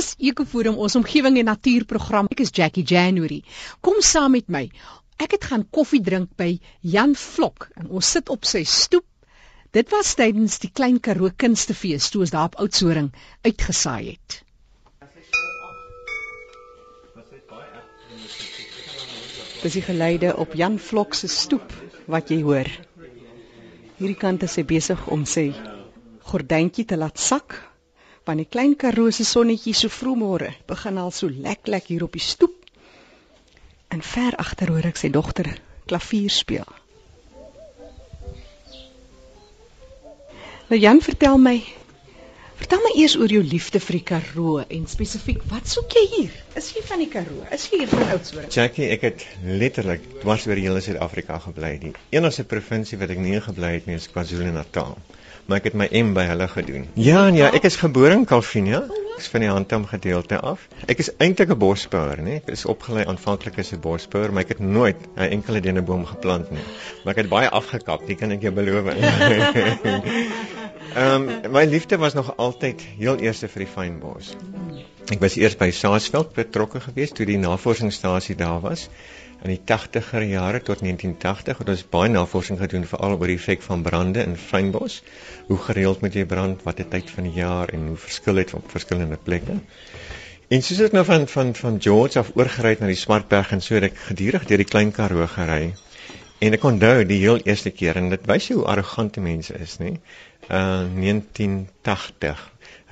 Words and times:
Dis 0.00 0.14
Ekoforum 0.30 0.78
ons 0.80 0.94
omgewing 0.96 1.34
en 1.36 1.50
natuurprogram. 1.50 2.28
Ek 2.32 2.40
is 2.40 2.52
Jackie 2.56 2.86
January. 2.88 3.42
Kom 3.84 3.98
saam 4.00 4.32
met 4.32 4.46
my. 4.48 4.62
Ek 5.20 5.34
het 5.36 5.44
gaan 5.50 5.66
koffie 5.76 6.00
drink 6.00 6.30
by 6.40 6.54
Jan 6.94 7.12
Vlok 7.22 7.66
en 7.76 7.90
ons 7.98 8.12
sit 8.16 8.32
op 8.32 8.48
sy 8.48 8.62
stoep. 8.64 9.04
Dit 9.76 9.92
was 9.92 10.14
tydens 10.16 10.56
die 10.62 10.70
Klein 10.72 11.02
Karoo 11.04 11.28
Kunstefees 11.36 12.08
toe 12.14 12.24
ons 12.24 12.32
daar 12.32 12.48
op 12.48 12.56
Oudtshoorn 12.64 13.12
uitgesaai 13.44 14.14
het. 14.14 14.40
Dis 19.60 19.76
die 19.76 19.84
geluide 19.84 20.32
op 20.40 20.56
Jan 20.56 20.80
Vlok 20.80 21.12
se 21.18 21.28
stoep 21.28 21.76
wat 22.08 22.32
jy 22.32 22.40
hoor. 22.46 22.72
Hierdie 24.00 24.20
kant 24.24 24.48
is 24.48 24.56
hy 24.56 24.64
besig 24.64 25.10
om 25.12 25.28
sy 25.28 25.50
gordyntjie 26.32 26.88
te 26.88 26.96
laat 26.96 27.20
sak 27.20 27.66
want 28.28 28.42
die 28.42 28.48
klein 28.48 28.76
Karoo 28.76 29.10
se 29.10 29.24
sonnetjie 29.24 29.74
so 29.76 29.92
vroegmôre 29.92 30.52
begin 30.68 30.98
al 31.00 31.10
so 31.14 31.28
lek 31.30 31.68
lek 31.72 31.88
hier 31.90 32.04
op 32.04 32.16
die 32.16 32.24
stoep. 32.24 32.56
En 33.90 34.02
ver 34.02 34.36
agter 34.38 34.70
hoor 34.70 34.86
ek 34.90 35.00
sy 35.00 35.10
dogter 35.10 35.50
klavier 35.90 36.30
speel. 36.30 36.68
Nou 40.70 40.78
Jan, 40.78 41.00
vertel 41.02 41.38
my 41.42 41.58
Vertel 42.60 42.82
my 42.84 42.90
eers 43.00 43.14
oor 43.16 43.32
jou 43.32 43.40
liefde 43.40 43.80
vir 43.80 43.96
die 43.96 44.04
Karoo 44.10 44.58
en 44.60 44.82
spesifiek 44.86 45.40
wat 45.48 45.70
soek 45.70 45.94
jy 45.96 46.02
hier? 46.10 46.34
Is 46.60 46.66
jy 46.76 46.82
van 46.84 47.00
die 47.00 47.06
Karoo? 47.08 47.46
Is 47.56 47.64
jy 47.70 47.78
hier 47.80 47.88
van 47.88 48.04
Oudtshoorn? 48.12 48.50
Jackie, 48.52 48.90
ek 48.92 49.06
het 49.06 49.24
letterlik 49.48 50.04
dwars 50.20 50.44
oor 50.44 50.60
die 50.60 50.66
hele 50.66 50.82
Suid-Afrika 50.84 51.38
gebly. 51.46 51.70
Die 51.86 51.94
enigste 52.12 52.44
provinsie 52.44 53.00
wat 53.00 53.14
ek 53.16 53.22
nie 53.24 53.40
gebly 53.40 53.72
het 53.78 53.88
nie 53.88 53.96
is 53.96 54.10
KwaZulu-Natal 54.12 54.92
maar 55.46 55.60
ek 55.60 55.70
het 55.70 55.76
my 55.78 55.88
M 55.92 56.12
by 56.16 56.24
hulle 56.30 56.48
gedoen. 56.48 56.86
Ja, 56.94 57.26
ja, 57.34 57.50
ek 57.54 57.64
is 57.68 57.76
gebore 57.80 58.14
in 58.16 58.24
Kalvinia. 58.28 58.82
Ek 58.88 59.24
is 59.24 59.28
van 59.32 59.44
die 59.44 59.50
Handam 59.50 59.84
gedeelte 59.88 60.38
af. 60.40 60.66
Ek 60.88 61.02
is 61.02 61.10
eintlik 61.18 61.50
'n 61.52 61.58
bosbouer, 61.58 62.22
nê. 62.24 62.40
Ek 62.40 62.48
is 62.54 62.64
opgelei 62.64 63.04
aanvanklik 63.04 63.58
as 63.58 63.72
'n 63.72 63.80
bosbouer, 63.80 64.32
maar 64.32 64.42
ek 64.42 64.56
het 64.56 64.60
nooit 64.60 64.96
'n 65.16 65.28
enkele 65.36 65.60
deneboom 65.60 66.06
geplant 66.06 66.50
nie. 66.50 66.64
Maar 67.04 67.14
ek 67.14 67.22
het 67.22 67.28
baie 67.28 67.48
afgekap, 67.48 68.06
dit 68.06 68.18
kan 68.18 68.30
ek 68.30 68.42
jou 68.42 68.52
beloof. 68.52 68.86
Ehm 70.90 71.28
um, 71.28 71.52
my 71.52 71.64
liefde 71.64 71.96
was 71.96 72.14
nog 72.14 72.36
altyd 72.36 72.80
heel 72.98 73.16
eerste 73.18 73.48
vir 73.48 73.62
die 73.62 73.72
fynbos. 73.72 74.34
Ek 75.10 75.20
was 75.20 75.36
eers 75.36 75.56
by 75.56 75.70
Saasveld 75.70 76.32
betrokke 76.34 76.80
geweest 76.80 77.14
toe 77.14 77.26
die 77.26 77.38
navorsingsstasie 77.38 78.34
daar 78.34 78.60
was 78.60 78.88
in 79.42 79.52
die 79.54 79.60
80er 79.70 80.24
jare 80.28 80.60
tot 80.60 80.82
1980 80.84 81.58
het 81.62 81.68
ons 81.74 81.84
baie 81.94 82.10
navorsing 82.12 82.58
gedoen 82.60 82.86
veral 82.88 83.16
oor 83.16 83.30
die 83.32 83.38
effek 83.40 83.62
van 83.64 83.82
brande 83.82 84.24
in 84.24 84.36
fynbos. 84.36 85.00
Hoe 85.48 85.58
gereeld 85.68 86.00
moet 86.04 86.16
jy 86.18 86.24
brand, 86.28 86.64
watter 86.66 86.88
tyd 86.88 87.10
van 87.10 87.28
die 87.28 87.36
jaar 87.38 87.72
en 87.72 87.86
hoe 87.92 87.96
verskil 87.96 88.42
dit 88.42 88.54
op 88.54 88.70
verskillende 88.70 89.16
plekke. 89.16 89.60
En 90.50 90.64
soos 90.66 90.82
ek 90.88 90.96
nou 90.96 91.04
van 91.06 91.28
van 91.30 91.54
van 91.54 91.78
George 91.80 92.18
af 92.18 92.32
oorgery 92.34 92.74
het 92.74 92.80
na 92.82 92.90
die 92.90 92.98
Smartberg 92.98 93.52
en 93.54 93.60
so 93.64 93.78
het 93.78 93.88
ek 93.92 94.00
gedurig 94.10 94.48
deur 94.50 94.64
die 94.64 94.68
Klein 94.72 94.92
Karoo 94.92 95.28
gery. 95.30 95.72
En 96.40 96.56
ek 96.56 96.64
onthou 96.64 97.04
die 97.04 97.20
heel 97.20 97.42
eerste 97.44 97.70
keer 97.70 97.98
en 98.00 98.08
dit 98.12 98.22
wys 98.30 98.48
hoe 98.52 98.64
arrogante 98.72 99.20
mense 99.20 99.56
is, 99.60 99.76
nê? 99.82 99.96
Uh 100.48 100.86
1980 100.96 102.46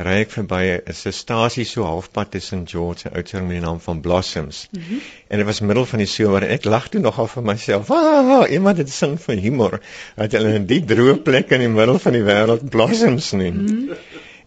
ry 0.07 0.19
ek 0.23 0.31
verby 0.31 0.61
'n 0.79 1.13
stasie 1.17 1.65
so 1.67 1.87
halfpad 1.89 2.31
tussen 2.37 2.67
George 2.71 3.09
en 3.09 3.17
Oudtshoorn 3.19 3.49
met 3.49 3.57
die 3.59 3.65
naam 3.65 3.81
van 3.81 4.01
Blossoms. 4.01 4.69
Mm 4.71 4.83
-hmm. 4.83 5.01
En 5.29 5.39
dit 5.39 5.47
was 5.47 5.61
middel 5.61 5.87
van 5.87 5.99
die 5.99 6.07
somer 6.07 6.43
en 6.43 6.55
ek 6.59 6.65
lag 6.65 6.89
toe 6.89 7.01
nogal 7.01 7.27
vir 7.27 7.43
myself. 7.43 7.91
Ah, 7.91 8.51
iemand 8.51 8.79
het 8.79 8.91
sin 8.91 9.19
vir 9.19 9.37
humor. 9.37 9.81
Dat 10.17 10.33
hulle 10.33 10.55
in 10.55 10.67
die 10.67 10.85
droë 10.85 11.17
plek 11.23 11.51
in 11.51 11.61
die 11.61 11.69
middel 11.69 11.99
van 11.99 12.13
die 12.13 12.23
wêreld 12.23 12.69
Blossoms 12.71 13.33
noem. 13.33 13.55
Mm 13.55 13.67
-hmm. 13.67 13.97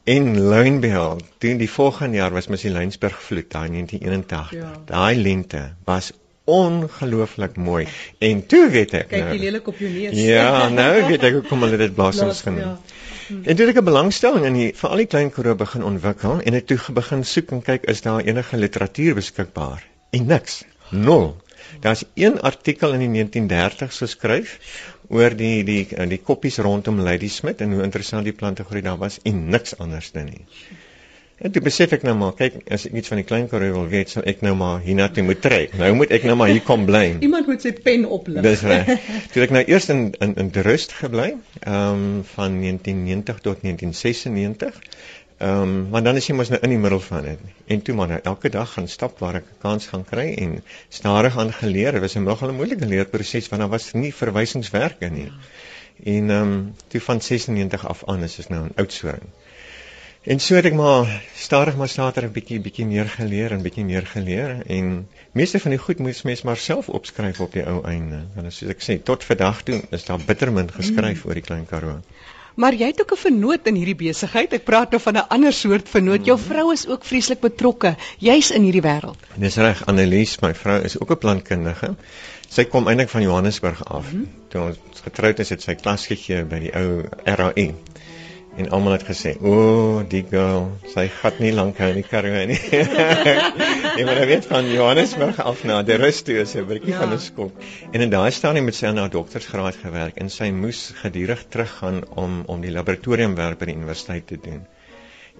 En 0.03 0.39
Lounbehold, 0.39 1.23
toe 1.37 1.57
die 1.57 1.69
volgende 1.69 2.17
jaar 2.17 2.33
was 2.33 2.47
mos 2.47 2.61
die 2.61 2.71
Lynsburg 2.71 3.21
vloed 3.21 3.51
daai 3.51 3.69
1981. 3.69 4.51
Ja. 4.51 4.71
Daai 4.85 5.15
lente 5.15 5.73
was 5.85 6.11
ongelooflik 6.43 7.55
mooi. 7.55 7.87
En 8.19 8.45
toe 8.45 8.69
weet 8.69 8.93
ek 8.93 9.07
Kyk, 9.11 9.19
nou. 9.19 9.35
Jy 9.35 9.43
lelik 9.43 9.67
op 9.67 9.77
jou 9.77 9.91
neus. 9.91 10.17
Ja, 10.17 10.69
nou 10.69 11.07
weet 11.07 11.23
ek 11.23 11.37
hoekom 11.39 11.67
hulle 11.67 11.77
dit 11.77 11.93
Blossoms 11.95 12.41
genoem. 12.41 12.59
Ja. 12.59 12.79
En 13.31 13.55
toe 13.55 13.65
het 13.65 13.75
ek 13.75 13.81
'n 13.81 13.87
belangstelling 13.87 14.45
in 14.45 14.57
die 14.57 14.71
vir 14.75 14.89
al 14.89 15.03
die 15.03 15.11
klein 15.13 15.31
Karoo 15.31 15.55
begin 15.55 15.83
ontwikkel 15.83 16.41
en 16.41 16.53
het 16.53 16.67
toe 16.67 16.79
begin 16.93 17.23
soek 17.23 17.51
en 17.51 17.61
kyk 17.61 17.85
is 17.93 18.01
daar 18.01 18.19
enige 18.21 18.57
literatuur 18.57 19.15
beskikbaar. 19.15 19.87
En 20.09 20.25
niks. 20.25 20.63
Nul. 20.89 21.35
Daar's 21.79 22.03
een 22.13 22.41
artikel 22.41 22.93
in 22.93 23.05
die 23.05 23.11
1930s 23.23 24.01
geskryf 24.03 24.57
oor 25.07 25.35
die 25.35 25.63
die 25.63 26.07
die 26.07 26.21
koppies 26.29 26.57
rondom 26.57 26.99
Lady 26.99 27.27
Smith 27.27 27.61
en 27.61 27.71
hoe 27.71 27.83
interessant 27.83 28.23
die 28.27 28.33
plante 28.33 28.63
groei 28.63 28.81
daar 28.81 28.97
was 28.97 29.19
en 29.23 29.49
niks 29.49 29.77
anders 29.77 30.11
dan 30.11 30.25
nie. 30.25 30.45
En 31.41 31.49
toe 31.49 31.61
besef 31.65 31.93
ek 31.95 32.03
nou 32.05 32.13
maar, 32.19 32.35
kyk, 32.37 32.59
as 32.75 32.83
ek 32.85 32.93
iets 32.99 33.09
van 33.09 33.17
die 33.17 33.25
klein 33.25 33.47
Karoo 33.49 33.73
wil 33.73 33.87
weet, 33.89 34.11
sal 34.13 34.25
ek 34.29 34.43
nou 34.45 34.51
maar 34.57 34.83
hiernatoe 34.85 35.23
moet 35.25 35.39
trek. 35.41 35.71
Nou 35.79 35.89
moet 35.97 36.11
ek 36.13 36.27
nou 36.29 36.35
maar 36.37 36.51
hier 36.53 36.61
kom 36.65 36.83
bly. 36.85 37.15
Iemand 37.25 37.49
moet 37.49 37.65
sy 37.65 37.71
pen 37.73 38.05
oplig. 38.05 38.43
Dis 38.45 38.61
reg. 38.69 38.91
Toe 39.33 39.45
ek 39.47 39.55
nou 39.55 39.63
eers 39.65 39.89
in 39.89 40.03
in 40.21 40.35
in 40.43 40.51
Rust 40.67 40.93
gebly, 40.99 41.31
ehm 41.63 42.03
um, 42.03 42.05
van 42.35 42.59
1990 42.61 43.41
tot 43.47 43.65
1996. 43.65 44.77
Ehm 45.41 45.63
um, 45.63 45.73
maar 45.89 46.05
dan 46.05 46.21
is 46.21 46.29
jy 46.29 46.37
mos 46.37 46.53
nou 46.53 46.61
in 46.61 46.75
die 46.75 46.81
middel 46.85 47.01
van 47.07 47.25
dit. 47.31 47.49
En 47.73 47.81
toe 47.81 47.97
maar 47.97 48.13
nou 48.13 48.21
elke 48.33 48.53
dag 48.53 48.77
gaan 48.77 48.91
stap 48.99 49.17
waar 49.25 49.41
ek 49.41 49.49
'n 49.49 49.61
kans 49.65 49.89
gaan 49.89 50.05
kry 50.05 50.27
en 50.45 50.59
stadig 50.89 51.37
aan 51.41 51.53
geleer. 51.63 51.97
Dit 51.97 52.05
was 52.05 52.15
'n 52.21 52.27
nogal 52.29 52.53
'n 52.53 52.59
moeilike 52.61 52.85
leerproses 52.85 53.49
want 53.49 53.65
daar 53.65 53.73
was 53.73 53.93
nie 53.97 54.13
verwysingswerke 54.13 55.09
nie. 55.09 55.31
En 56.03 56.29
ehm 56.29 56.41
um, 56.41 56.75
toe 56.87 57.01
van 57.01 57.21
96 57.21 57.87
af 57.87 58.05
aan 58.05 58.29
is 58.29 58.35
dit 58.35 58.49
nou 58.49 58.65
'n 58.65 58.77
oudsoring. 58.77 59.33
En 60.21 60.37
so 60.39 60.53
het 60.53 60.67
ek 60.69 60.75
maar 60.77 61.07
stadig 61.33 61.77
maar 61.77 61.89
stadig 61.89 62.23
'n 62.23 62.31
bietjie 62.31 62.59
bietjie 62.61 62.85
meer 62.85 63.07
geleer 63.09 63.51
en 63.51 63.61
bietjie 63.61 63.85
meer 63.85 64.05
geleer 64.05 64.51
en 64.65 65.07
meeste 65.33 65.59
van 65.59 65.73
die 65.73 65.79
goed 65.81 65.99
moet 65.99 66.23
mens 66.23 66.41
maar 66.41 66.57
self 66.57 66.89
opskryf 66.89 67.39
op 67.39 67.53
die 67.53 67.63
ou 67.65 67.81
einde. 67.83 68.19
Want 68.35 68.53
soos 68.53 68.69
ek 68.69 68.83
sê, 68.85 68.99
tot 69.03 69.23
vandag 69.23 69.63
toe 69.63 69.81
is 69.89 70.05
daar 70.05 70.19
bittermin 70.25 70.69
geskryf 70.71 71.23
mm. 71.23 71.27
oor 71.29 71.33
die 71.33 71.43
klein 71.47 71.65
Karoo. 71.65 71.97
Maar 72.53 72.73
jy 72.73 72.91
het 72.91 73.01
ook 73.01 73.11
'n 73.11 73.21
vernoot 73.23 73.67
in 73.67 73.75
hierdie 73.75 73.95
besigheid. 73.95 74.53
Ek 74.53 74.63
praat 74.63 74.91
nou 74.91 75.01
van 75.01 75.17
'n 75.17 75.27
ander 75.27 75.53
soort 75.53 75.89
vernoot. 75.89 76.25
Jou 76.25 76.37
vrou 76.39 76.71
is 76.71 76.87
ook 76.87 77.05
vreeslik 77.05 77.39
betrokke, 77.39 77.95
juis 78.19 78.51
in 78.51 78.61
hierdie 78.61 78.85
wêreld. 78.85 79.17
Dis 79.35 79.55
reg, 79.55 79.85
Annelies, 79.85 80.39
my 80.39 80.53
vrou 80.53 80.81
is 80.83 80.99
ook 80.99 81.11
'n 81.11 81.17
plantkundige. 81.17 81.95
Sy 82.47 82.63
kom 82.63 82.87
eintlik 82.87 83.09
van 83.09 83.21
Johannesburg 83.21 83.85
af. 83.85 84.11
Mm 84.11 84.19
-hmm. 84.19 84.29
Toe 84.47 84.61
ons 84.61 85.01
getroud 85.01 85.39
is, 85.39 85.49
het 85.49 85.61
sy 85.61 85.75
klas 85.75 86.05
gegee 86.05 86.43
by 86.43 86.59
die 86.59 86.75
ou 86.75 87.05
RAE 87.23 87.73
en 88.57 88.69
almal 88.69 88.91
het 88.97 89.03
gesê, 89.07 89.37
"O, 89.39 89.51
oh, 89.51 90.09
die 90.09 90.23
girl, 90.29 90.71
sy 90.93 91.07
gat 91.07 91.39
nie 91.39 91.51
lank 91.51 91.77
hou 91.77 91.89
in 91.89 92.01
die 92.01 92.07
Karoo 92.07 92.45
nie." 92.45 92.59
Jy 93.97 94.03
moet 94.07 94.25
weet 94.27 94.45
van 94.45 94.67
Johannesburg 94.71 95.39
af 95.39 95.63
na 95.63 95.81
die 95.83 95.95
rus 95.95 96.21
toe 96.21 96.39
is 96.41 96.55
'n 96.55 96.65
bietjie 96.67 96.93
ja. 96.93 96.99
van 96.99 97.13
'n 97.13 97.19
skok. 97.19 97.63
En 97.91 98.01
in 98.01 98.09
daai 98.09 98.31
stadium 98.31 98.65
het 98.65 98.75
sy 98.75 98.85
aan 98.87 98.97
haar 98.97 99.09
doktorsgraad 99.09 99.75
gewerk 99.83 100.17
en 100.17 100.29
sy 100.29 100.51
moes 100.51 100.91
gedurig 101.03 101.45
teruggaan 101.49 102.03
om 102.15 102.43
om 102.45 102.61
die 102.61 102.71
laboratoriumwerk 102.71 103.59
by 103.59 103.65
die 103.65 103.75
universiteit 103.75 104.27
te 104.27 104.37
doen. 104.41 104.65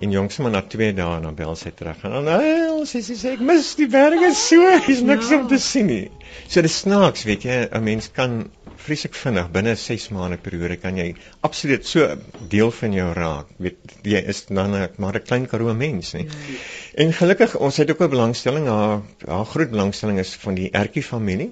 En 0.01 0.11
jongs 0.11 0.37
maar 0.37 0.51
na 0.51 0.61
2 0.61 0.93
dae 0.93 1.19
na 1.21 1.31
bel 1.31 1.55
sy 1.55 1.69
terug. 1.69 2.03
En 2.03 2.11
dan, 2.11 2.27
"Ag, 2.27 2.87
sy 2.87 3.01
sê 3.01 3.33
ek 3.33 3.39
mis 3.39 3.75
die 3.75 3.87
berge 3.87 4.33
so, 4.33 4.67
is 4.87 5.01
niks 5.01 5.29
ja. 5.29 5.39
om 5.39 5.47
te 5.47 5.57
sien 5.57 5.85
nie." 5.85 6.11
So 6.47 6.61
dis 6.61 6.79
snaaks, 6.79 7.23
weet 7.23 7.43
jy, 7.43 7.67
'n 7.71 7.83
mens 7.83 8.11
kan 8.11 8.49
vreeslik 8.85 9.15
vinnig 9.15 9.49
binne 9.53 9.75
6 9.75 10.09
maande 10.15 10.37
periode 10.37 10.77
kan 10.81 10.97
jy 10.97 11.07
absoluut 11.47 11.85
so 11.87 12.07
deel 12.53 12.71
van 12.81 12.93
jou 12.97 13.07
raak. 13.17 13.49
Weet 13.57 13.97
jy 14.03 14.21
is 14.33 14.45
dan 14.49 14.77
maar 14.97 15.15
'n 15.19 15.23
klein 15.23 15.47
karoo 15.47 15.73
mens. 15.73 16.11
Ja. 16.11 16.25
En 16.95 17.13
gelukkig 17.13 17.55
ons 17.57 17.77
het 17.77 17.91
ook 17.91 18.01
'n 18.01 18.09
belangstelling, 18.09 18.67
haar 18.67 19.01
haar 19.27 19.45
groot 19.45 19.69
belangstelling 19.69 20.19
is 20.19 20.35
van 20.35 20.55
die 20.55 20.69
ertjie 20.71 21.03
familie. 21.03 21.51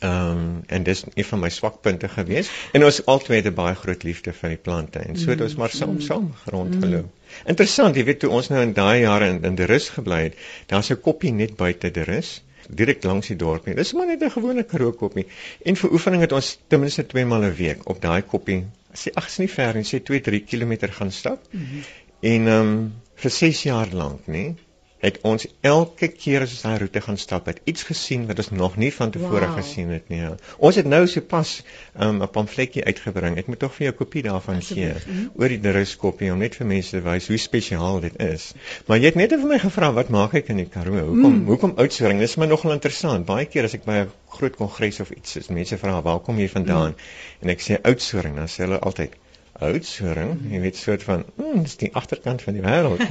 Ehm 0.00 0.30
um, 0.30 0.62
en 0.66 0.82
dis 0.82 1.04
een 1.14 1.24
van 1.24 1.40
my 1.40 1.48
swakpunte 1.48 2.08
gewees 2.08 2.48
en 2.72 2.84
ons 2.84 3.06
albei 3.06 3.36
het 3.40 3.46
'n 3.46 3.54
baie 3.54 3.74
groot 3.74 4.02
liefde 4.02 4.32
vir 4.32 4.48
die 4.48 4.62
plante 4.68 4.98
en 4.98 5.16
so 5.16 5.30
het 5.30 5.40
ons 5.40 5.54
maar 5.54 5.70
saam 5.70 6.00
saam 6.00 6.34
rondgeloop. 6.44 7.10
Interessant, 7.44 7.96
jy 7.96 8.04
weet 8.04 8.18
toe 8.18 8.30
ons 8.30 8.48
nou 8.48 8.62
in 8.62 8.72
daai 8.72 9.00
jare 9.00 9.28
in 9.34 9.44
in 9.44 9.54
die 9.54 9.66
rus 9.66 9.88
gebly 9.88 10.22
het, 10.22 10.34
daar's 10.66 10.90
'n 10.90 11.00
koppie 11.00 11.32
net 11.32 11.56
buite 11.56 11.90
die 11.90 12.04
rus 12.04 12.42
direk 12.74 13.04
langs 13.04 13.28
die 13.32 13.36
dorp 13.36 13.66
nie. 13.66 13.74
Dis 13.78 13.92
maar 13.92 14.06
net 14.06 14.22
'n 14.22 14.30
gewone 14.30 14.64
karookoppie. 14.64 15.26
En 15.64 15.76
vir 15.76 15.92
oefening 15.92 16.22
het 16.22 16.32
ons 16.32 16.58
ten 16.68 16.80
minste 16.80 17.06
2 17.06 17.24
maal 17.24 17.44
'n 17.44 17.54
week 17.56 17.88
op 17.88 18.00
daai 18.00 18.22
koppie. 18.22 18.64
As 18.92 19.04
jy 19.04 19.12
ag's 19.14 19.38
nie 19.38 19.48
ver 19.48 19.76
en 19.76 19.84
sê 19.84 20.02
2-3 20.02 20.44
km 20.44 20.88
gaan 20.90 21.12
stap. 21.12 21.40
Mm 21.50 21.60
-hmm. 21.60 21.82
En 22.20 22.46
ehm 22.46 22.60
um, 22.60 22.92
vir 23.14 23.30
6 23.30 23.62
jaar 23.62 23.88
lank, 23.92 24.26
nê? 24.26 24.54
Het 25.02 25.18
ons 25.26 25.46
elke 25.66 26.08
keer 26.14 26.44
as 26.44 26.52
ons 26.54 26.62
daai 26.62 26.78
roete 26.84 27.00
gaan 27.02 27.18
stap 27.18 27.48
het 27.50 27.58
iets 27.70 27.82
gesien 27.88 28.28
wat 28.28 28.38
ons 28.42 28.50
nog 28.54 28.76
nie 28.78 28.92
van 28.94 29.10
tevore 29.14 29.48
wow. 29.48 29.56
gesien 29.58 29.90
het 29.90 30.10
nie. 30.12 30.20
Ons 30.62 30.78
het 30.78 30.86
nou 30.86 31.00
sopas 31.10 31.54
um, 31.96 32.22
'n 32.22 32.28
pamfletjie 32.30 32.84
uitgebring. 32.86 33.38
Ek 33.42 33.50
moet 33.50 33.58
tog 33.58 33.74
vir 33.74 33.86
jou 33.86 33.92
'n 33.94 33.98
kopie 33.98 34.22
daarvan 34.28 34.62
gee 34.62 34.92
mm. 34.94 35.30
oor 35.34 35.48
die 35.48 35.60
druskoppie 35.60 36.30
om 36.32 36.38
net 36.38 36.54
vir 36.54 36.66
mense 36.66 36.94
te 36.94 37.02
wys 37.02 37.26
hoe 37.28 37.38
spesiaal 37.38 38.00
dit 38.00 38.20
is. 38.22 38.52
Maar 38.86 39.02
jy 39.02 39.10
het 39.10 39.18
net 39.18 39.34
vir 39.34 39.48
my 39.54 39.58
gevra 39.58 39.90
wat 39.92 40.08
maak 40.08 40.34
ek 40.38 40.54
in 40.54 40.62
die 40.62 40.68
Karoo? 40.70 41.06
Hoekom 41.10 41.34
mm. 41.34 41.46
hoekom 41.50 41.74
oudsoring? 41.76 42.22
Dis 42.22 42.36
my 42.36 42.46
nogal 42.46 42.72
interessant. 42.78 43.26
Baie 43.26 43.46
keer 43.46 43.64
as 43.64 43.74
ek 43.74 43.84
by 43.84 44.04
'n 44.04 44.12
groot 44.38 44.56
kongres 44.56 45.00
of 45.00 45.10
iets 45.10 45.36
is, 45.36 45.48
mense 45.48 45.78
vra 45.78 46.00
waar 46.02 46.20
kom 46.20 46.38
jy 46.38 46.48
vandaan? 46.48 46.94
Mm. 46.94 47.42
En 47.42 47.48
ek 47.48 47.60
sê 47.60 47.82
oudsoring, 47.82 48.36
dan 48.36 48.46
sê 48.46 48.64
hulle 48.68 48.78
altyd 48.78 49.18
Oudtshoorn, 49.60 50.38
jy 50.50 50.58
weet 50.62 50.78
soort 50.80 51.02
van, 51.04 51.24
mm, 51.36 51.62
dis 51.62 51.76
die 51.76 51.90
agterkant 51.94 52.42
van 52.42 52.56
die 52.56 52.62
wêreld. 52.64 53.02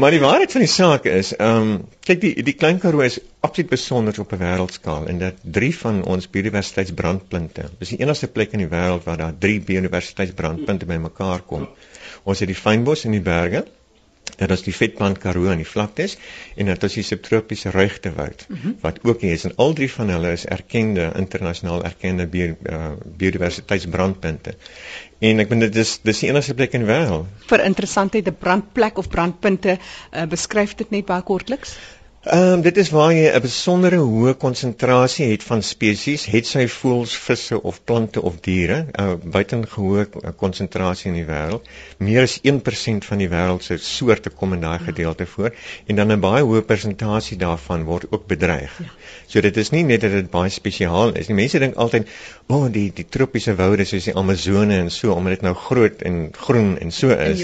maar 0.00 0.14
die 0.14 0.20
waarheid 0.20 0.52
van 0.52 0.64
die 0.64 0.70
saak 0.70 1.08
is, 1.10 1.32
ehm 1.36 1.62
um, 1.62 1.70
kyk 2.06 2.20
die 2.22 2.44
die 2.46 2.54
Klein 2.54 2.78
Karoo 2.82 3.02
is 3.06 3.16
absoluut 3.40 3.72
besonder 3.72 4.20
op 4.20 4.34
'n 4.36 4.42
wêreldskaal 4.42 5.08
en 5.10 5.18
dat 5.18 5.40
drie 5.42 5.72
van 5.78 6.04
ons 6.04 6.28
biodiversiteitsbrandpunte, 6.30 7.70
dis 7.80 7.94
die 7.94 8.00
enigste 8.04 8.28
plek 8.28 8.52
in 8.52 8.66
die 8.66 8.70
wêreld 8.70 9.08
waar 9.08 9.18
daar 9.24 9.34
drie 9.38 9.60
biodiversiteitsbrandpunte 9.60 10.86
bymekaar 10.86 11.42
kom. 11.48 11.66
Ons 12.22 12.44
het 12.44 12.52
die 12.52 12.60
fynbos 12.60 13.04
in 13.04 13.16
die 13.16 13.24
berge, 13.24 13.64
dat 14.36 14.50
ons 14.50 14.62
die 14.66 14.74
vetplant 14.74 15.18
Karoo 15.18 15.50
in 15.52 15.62
die 15.62 15.68
vlaktes 15.68 16.16
en 16.56 16.70
dat 16.70 16.82
ons 16.86 16.96
die 16.98 17.04
subtropiese 17.06 17.70
ruigtewoud 17.74 18.46
mm 18.48 18.56
-hmm. 18.62 18.76
wat 18.80 18.98
ook 19.02 19.20
hier 19.20 19.32
is 19.32 19.44
en 19.44 19.56
al 19.56 19.72
drie 19.72 19.90
van 19.92 20.08
hulle 20.08 20.32
is 20.32 20.46
erkende 20.46 21.12
internasionaal 21.16 21.84
erkende 21.84 22.26
bio, 22.26 22.56
uh, 22.70 22.92
biodiversiteitsbrandpunte. 23.16 24.54
En 25.18 25.40
ek 25.40 25.48
bedoel 25.48 25.70
dit 25.70 25.76
is 25.76 25.98
dis 26.02 26.18
die 26.20 26.28
enigste 26.28 26.54
plek 26.54 26.72
in 26.72 26.84
die 26.84 26.90
wêreld. 26.92 27.26
Vir 27.48 27.64
interessantheid 27.64 28.28
'n 28.28 28.36
brandplek 28.38 28.98
of 28.98 29.08
brandpunte 29.08 29.78
uh, 29.78 30.26
beskryf 30.28 30.74
dit 30.74 30.90
net 30.90 31.06
baie 31.06 31.22
kortliks. 31.22 31.76
Ehm 32.26 32.52
um, 32.52 32.60
dit 32.60 32.76
is 32.76 32.88
waar 32.90 33.12
jy 33.14 33.28
'n 33.30 33.40
besondere 33.40 33.98
hoë 34.02 34.32
konsentrasie 34.34 35.26
het 35.30 35.44
van 35.46 35.60
spesies, 35.62 36.24
het 36.26 36.46
sy 36.46 36.64
voëls, 36.66 37.12
visse 37.26 37.62
of 37.62 37.84
plante 37.84 38.22
of 38.22 38.40
diere, 38.42 38.78
'n 38.82 39.02
uh, 39.02 39.12
buitengehoë 39.34 40.34
konsentrasie 40.36 41.06
in 41.12 41.20
die 41.20 41.26
wêreld. 41.28 41.68
Meer 41.98 42.22
as 42.22 42.40
1% 42.42 43.06
van 43.06 43.18
die 43.22 43.28
wêreld 43.28 43.62
se 43.62 43.76
soorte 43.78 44.30
kom 44.30 44.52
in 44.52 44.60
daai 44.60 44.78
gedeelte 44.78 45.26
voor 45.26 45.54
en 45.86 45.96
dan 45.96 46.12
'n 46.12 46.20
baie 46.20 46.42
hoë 46.42 46.62
persentasie 46.62 47.36
daarvan 47.38 47.84
word 47.84 48.06
ook 48.10 48.26
bedreig. 48.26 48.74
Ja. 48.78 48.90
So 49.26 49.40
dit 49.40 49.56
is 49.56 49.70
nie 49.70 49.84
net 49.84 50.00
dat 50.00 50.10
dit 50.10 50.30
baie 50.30 50.50
spesiaal 50.50 51.14
is 51.14 51.28
nie. 51.28 51.36
Mense 51.36 51.58
dink 51.58 51.74
altyd, 51.74 52.08
"O, 52.48 52.54
oh, 52.56 52.72
die 52.72 52.90
die 52.94 53.06
tropiese 53.08 53.54
woude 53.54 53.84
soos 53.84 54.04
die 54.04 54.14
Amazone 54.14 54.78
en 54.78 54.90
so, 54.90 55.12
omdat 55.12 55.32
dit 55.32 55.42
nou 55.42 55.54
groot 55.54 56.02
en 56.02 56.28
groen 56.32 56.78
en 56.78 56.90
so 56.90 57.08
is." 57.08 57.38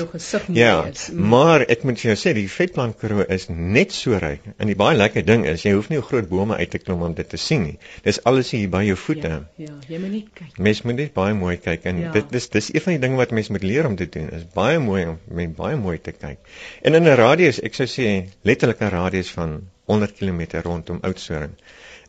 Ja, 0.52 0.84
is. 0.84 1.08
maar 1.12 1.60
ek 1.60 1.82
moet 1.82 2.00
jou 2.00 2.14
sê, 2.16 2.34
die 2.34 2.50
vetplant 2.50 2.98
Karoo 2.98 3.24
is 3.28 3.46
net 3.48 3.92
so 3.92 4.18
ryk 4.18 4.40
in 4.58 4.71
die 4.72 4.78
baie 4.78 4.96
lekker 4.96 5.24
ding 5.28 5.44
is 5.48 5.64
jy 5.66 5.74
hoef 5.76 5.88
nie 5.92 6.00
groot 6.04 6.28
bome 6.30 6.56
uit 6.58 6.70
te 6.72 6.80
klim 6.82 7.02
om 7.04 7.14
dit 7.18 7.28
te 7.28 7.40
sien 7.40 7.64
nie. 7.66 7.74
Dis 8.06 8.20
alles 8.28 8.52
hier 8.54 8.70
by 8.72 8.82
jou 8.86 8.96
voete. 9.04 9.32
Ja, 9.32 9.66
ja 9.66 9.74
jy 9.92 10.00
moet 10.02 10.14
net 10.14 10.30
kyk. 10.38 10.56
Mens 10.68 10.82
moet 10.88 10.98
net 11.00 11.12
baie 11.16 11.36
mooi 11.38 11.56
kyk 11.66 11.84
en 11.90 12.00
ja. 12.04 12.12
dit 12.16 12.32
dis 12.32 12.48
dis 12.56 12.70
een 12.72 12.84
van 12.86 12.96
die 12.96 13.02
dinge 13.04 13.20
wat 13.20 13.34
mens 13.38 13.52
moet 13.54 13.66
leer 13.66 13.88
om 13.90 13.98
te 14.00 14.08
doen. 14.16 14.30
Is 14.38 14.48
baie 14.54 14.80
mooi 14.82 15.04
om 15.12 15.18
met 15.40 15.54
baie 15.58 15.76
mooi 15.80 15.98
te 15.98 16.16
kyk. 16.16 16.40
En 16.82 16.98
in 16.98 17.08
'n 17.08 17.18
radius, 17.20 17.60
ek 17.60 17.78
sou 17.80 17.88
sê 17.90 18.08
letterlik 18.48 18.80
'n 18.80 18.94
radius 18.96 19.30
van 19.36 19.60
100 19.90 20.16
km 20.18 20.62
rondom 20.64 20.98
Oudtshoorn, 21.02 21.56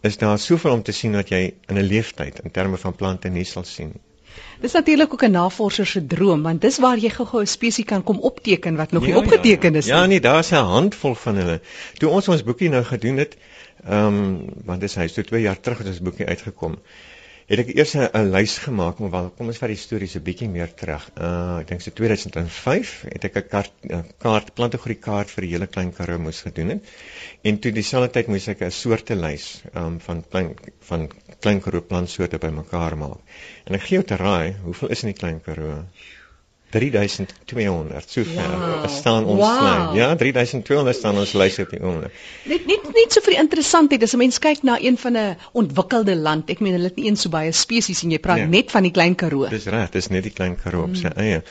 is 0.02 0.18
daar 0.18 0.40
soveel 0.40 0.72
om 0.72 0.84
te 0.84 0.92
sien 0.92 1.20
wat 1.20 1.30
jy 1.30 1.54
in 1.68 1.78
'n 1.78 1.90
leeftyd 1.94 2.40
in 2.44 2.52
terme 2.52 2.78
van 2.78 2.96
plante 2.96 3.30
nie 3.30 3.44
sal 3.44 3.64
sien 3.64 3.94
nie. 3.94 4.04
Dis 4.62 4.72
natuurlik 4.72 5.14
ook 5.14 5.24
'n 5.24 5.32
navorser 5.32 5.86
se 5.86 6.06
droom 6.06 6.44
want 6.44 6.62
dis 6.62 6.80
waar 6.80 6.98
jy 6.98 7.10
gou-gou 7.10 7.42
'n 7.42 7.48
spesies 7.48 7.86
kan 7.86 8.04
kom 8.04 8.20
opteken 8.20 8.76
wat 8.76 8.92
nog 8.92 9.06
ja, 9.06 9.08
nie 9.08 9.18
opgeteken 9.18 9.76
is 9.76 9.86
ja, 9.86 9.96
ja. 9.96 10.02
nie. 10.02 10.04
Ja, 10.04 10.08
nee, 10.08 10.20
daar's 10.20 10.52
'n 10.52 10.56
handvol 10.56 11.16
van 11.16 11.36
hulle. 11.36 11.62
Toe 11.98 12.10
ons 12.10 12.28
ons 12.28 12.44
boekie 12.44 12.70
nou 12.70 12.84
gedoen 12.84 13.18
het, 13.18 13.38
ehm 13.86 14.06
um, 14.06 14.50
want 14.66 14.82
dis 14.82 14.96
hy 14.96 15.08
so 15.08 15.22
2 15.22 15.42
jaar 15.42 15.60
terug 15.60 15.78
het 15.78 15.88
ons 15.88 16.02
boekie 16.02 16.26
uitgekom 16.26 16.80
het 17.54 17.62
ek 17.68 17.76
eers 17.78 17.92
'n 17.96 18.30
lys 18.34 18.54
gemaak 18.64 19.00
maar 19.00 19.12
wel 19.14 19.28
kom 19.38 19.50
ons 19.52 19.60
vat 19.62 19.70
die 19.70 19.78
storie 19.82 20.08
so 20.10 20.20
bietjie 20.28 20.48
meer 20.50 20.72
terug. 20.82 21.04
Uh 21.28 21.60
ek 21.60 21.68
dink 21.72 21.84
so 21.86 21.92
2005 22.00 22.94
het 23.10 23.28
ek 23.30 23.38
'n 23.42 23.48
kaart 23.52 23.74
kaart 24.26 24.50
plantegroei 24.58 24.98
kaart 25.08 25.34
vir 25.34 25.46
die 25.46 25.52
hele 25.52 25.68
klein 25.68 25.92
Karoo 25.94 26.18
moes 26.20 26.42
gedoen 26.48 26.74
het. 26.74 26.90
En 27.44 27.60
toe 27.60 27.72
dieselfde 27.72 28.10
tyd 28.18 28.32
moes 28.34 28.48
ek 28.48 28.62
'n 28.62 28.72
soorte 28.72 29.16
lys 29.16 29.62
um 29.84 30.00
van 30.00 30.24
klein 30.30 30.50
van 30.90 31.08
klein 31.40 31.62
Karoo 31.62 31.82
plantsoorte 31.82 32.42
bymekaar 32.48 32.98
maak. 32.98 33.22
En 33.66 33.76
ek 33.76 33.82
gee 33.82 33.98
jou 34.00 34.04
te 34.08 34.16
raai, 34.16 34.56
hoeveel 34.64 34.90
is 34.90 35.04
in 35.04 35.14
die 35.14 35.20
klein 35.22 35.42
Karoo? 35.42 35.84
3200 36.74 38.10
sover 38.10 38.50
wow. 38.58 38.90
staan 38.90 39.28
ons 39.30 39.40
wow. 39.40 39.62
lyn. 39.62 39.98
Ja, 40.00 40.10
3200 40.18 40.98
staan 40.98 41.20
ons 41.22 41.34
lys 41.38 41.60
op 41.62 41.74
die 41.76 41.82
oomblik. 41.84 42.18
Net 42.50 42.66
net 42.70 42.90
net 42.96 43.14
so 43.14 43.22
vir 43.26 43.36
die 43.36 43.42
interessantheid 43.44 44.04
as 44.04 44.16
'n 44.18 44.22
mens 44.24 44.42
kyk 44.42 44.66
na 44.66 44.80
een 44.82 44.98
van 44.98 45.18
'n 45.18 45.38
ontwikkelde 45.54 46.16
land. 46.16 46.50
Ek 46.50 46.60
meen 46.60 46.74
hulle 46.80 46.90
het 46.90 46.98
nie 46.98 47.06
eens 47.12 47.22
so 47.22 47.30
baie 47.30 47.52
spesies 47.52 48.04
en 48.04 48.12
jy 48.12 48.20
praat 48.20 48.46
ja. 48.46 48.50
net 48.50 48.72
van 48.72 48.84
die 48.84 48.92
klein 48.92 49.16
Karoo. 49.16 49.50
Dis 49.50 49.70
reg, 49.70 49.90
dis 49.90 50.10
net 50.10 50.24
die 50.24 50.34
klein 50.34 50.56
Karoo 50.56 50.84
op 50.90 50.96
sy 50.96 51.14
mm. 51.14 51.20
eie. 51.22 51.44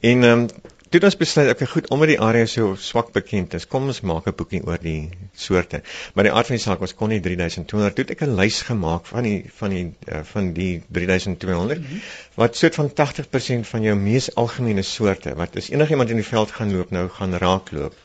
En 0.00 0.24
ehm 0.24 0.40
um, 0.40 0.48
Toe 0.94 1.00
ons 1.02 1.16
besluit 1.18 1.48
ek 1.50 1.56
okay, 1.56 1.66
goed 1.66 1.86
omdat 1.90 2.10
die 2.12 2.20
area 2.22 2.46
so 2.46 2.76
swak 2.78 3.08
bekend 3.14 3.54
is, 3.58 3.64
kom 3.66 3.88
ons 3.90 3.96
maak 4.06 4.28
'n 4.30 4.34
boeking 4.38 4.68
oor 4.68 4.78
die 4.78 5.10
soorte. 5.44 5.80
Maar 6.14 6.28
die 6.28 6.32
aard 6.32 6.50
van 6.50 6.54
die 6.54 6.62
saak 6.64 6.84
ons 6.86 6.94
kon 7.00 7.10
nie 7.10 7.18
3200 7.24 7.96
toe 7.98 8.04
ek 8.14 8.22
'n 8.26 8.36
lys 8.38 8.60
gemaak 8.68 9.10
van 9.10 9.26
die 9.26 9.40
van 9.56 9.74
die 9.74 9.82
uh, 9.88 10.20
van 10.28 10.52
die 10.60 10.84
3200 10.98 11.82
mm 11.82 11.88
-hmm. 11.88 12.04
wat 12.38 12.60
soort 12.62 12.78
van 12.78 12.92
80% 13.02 13.66
van 13.72 13.88
jou 13.88 13.96
mees 14.04 14.30
algemene 14.44 14.86
soorte 14.86 15.34
wat 15.34 15.58
as 15.58 15.72
enigiemand 15.74 16.14
in 16.14 16.22
die 16.22 16.30
veld 16.30 16.54
gaan 16.60 16.70
loop 16.76 16.94
nou 16.94 17.08
gaan 17.18 17.34
raakloop. 17.34 17.98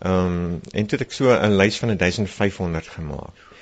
Ehm 0.00 0.12
um, 0.12 0.60
en 0.76 0.86
toe 0.86 0.98
het 0.98 1.08
ek 1.08 1.16
so 1.22 1.32
'n 1.32 1.56
lys 1.56 1.80
van 1.80 1.96
1500 1.96 2.96
gemaak. 2.98 3.55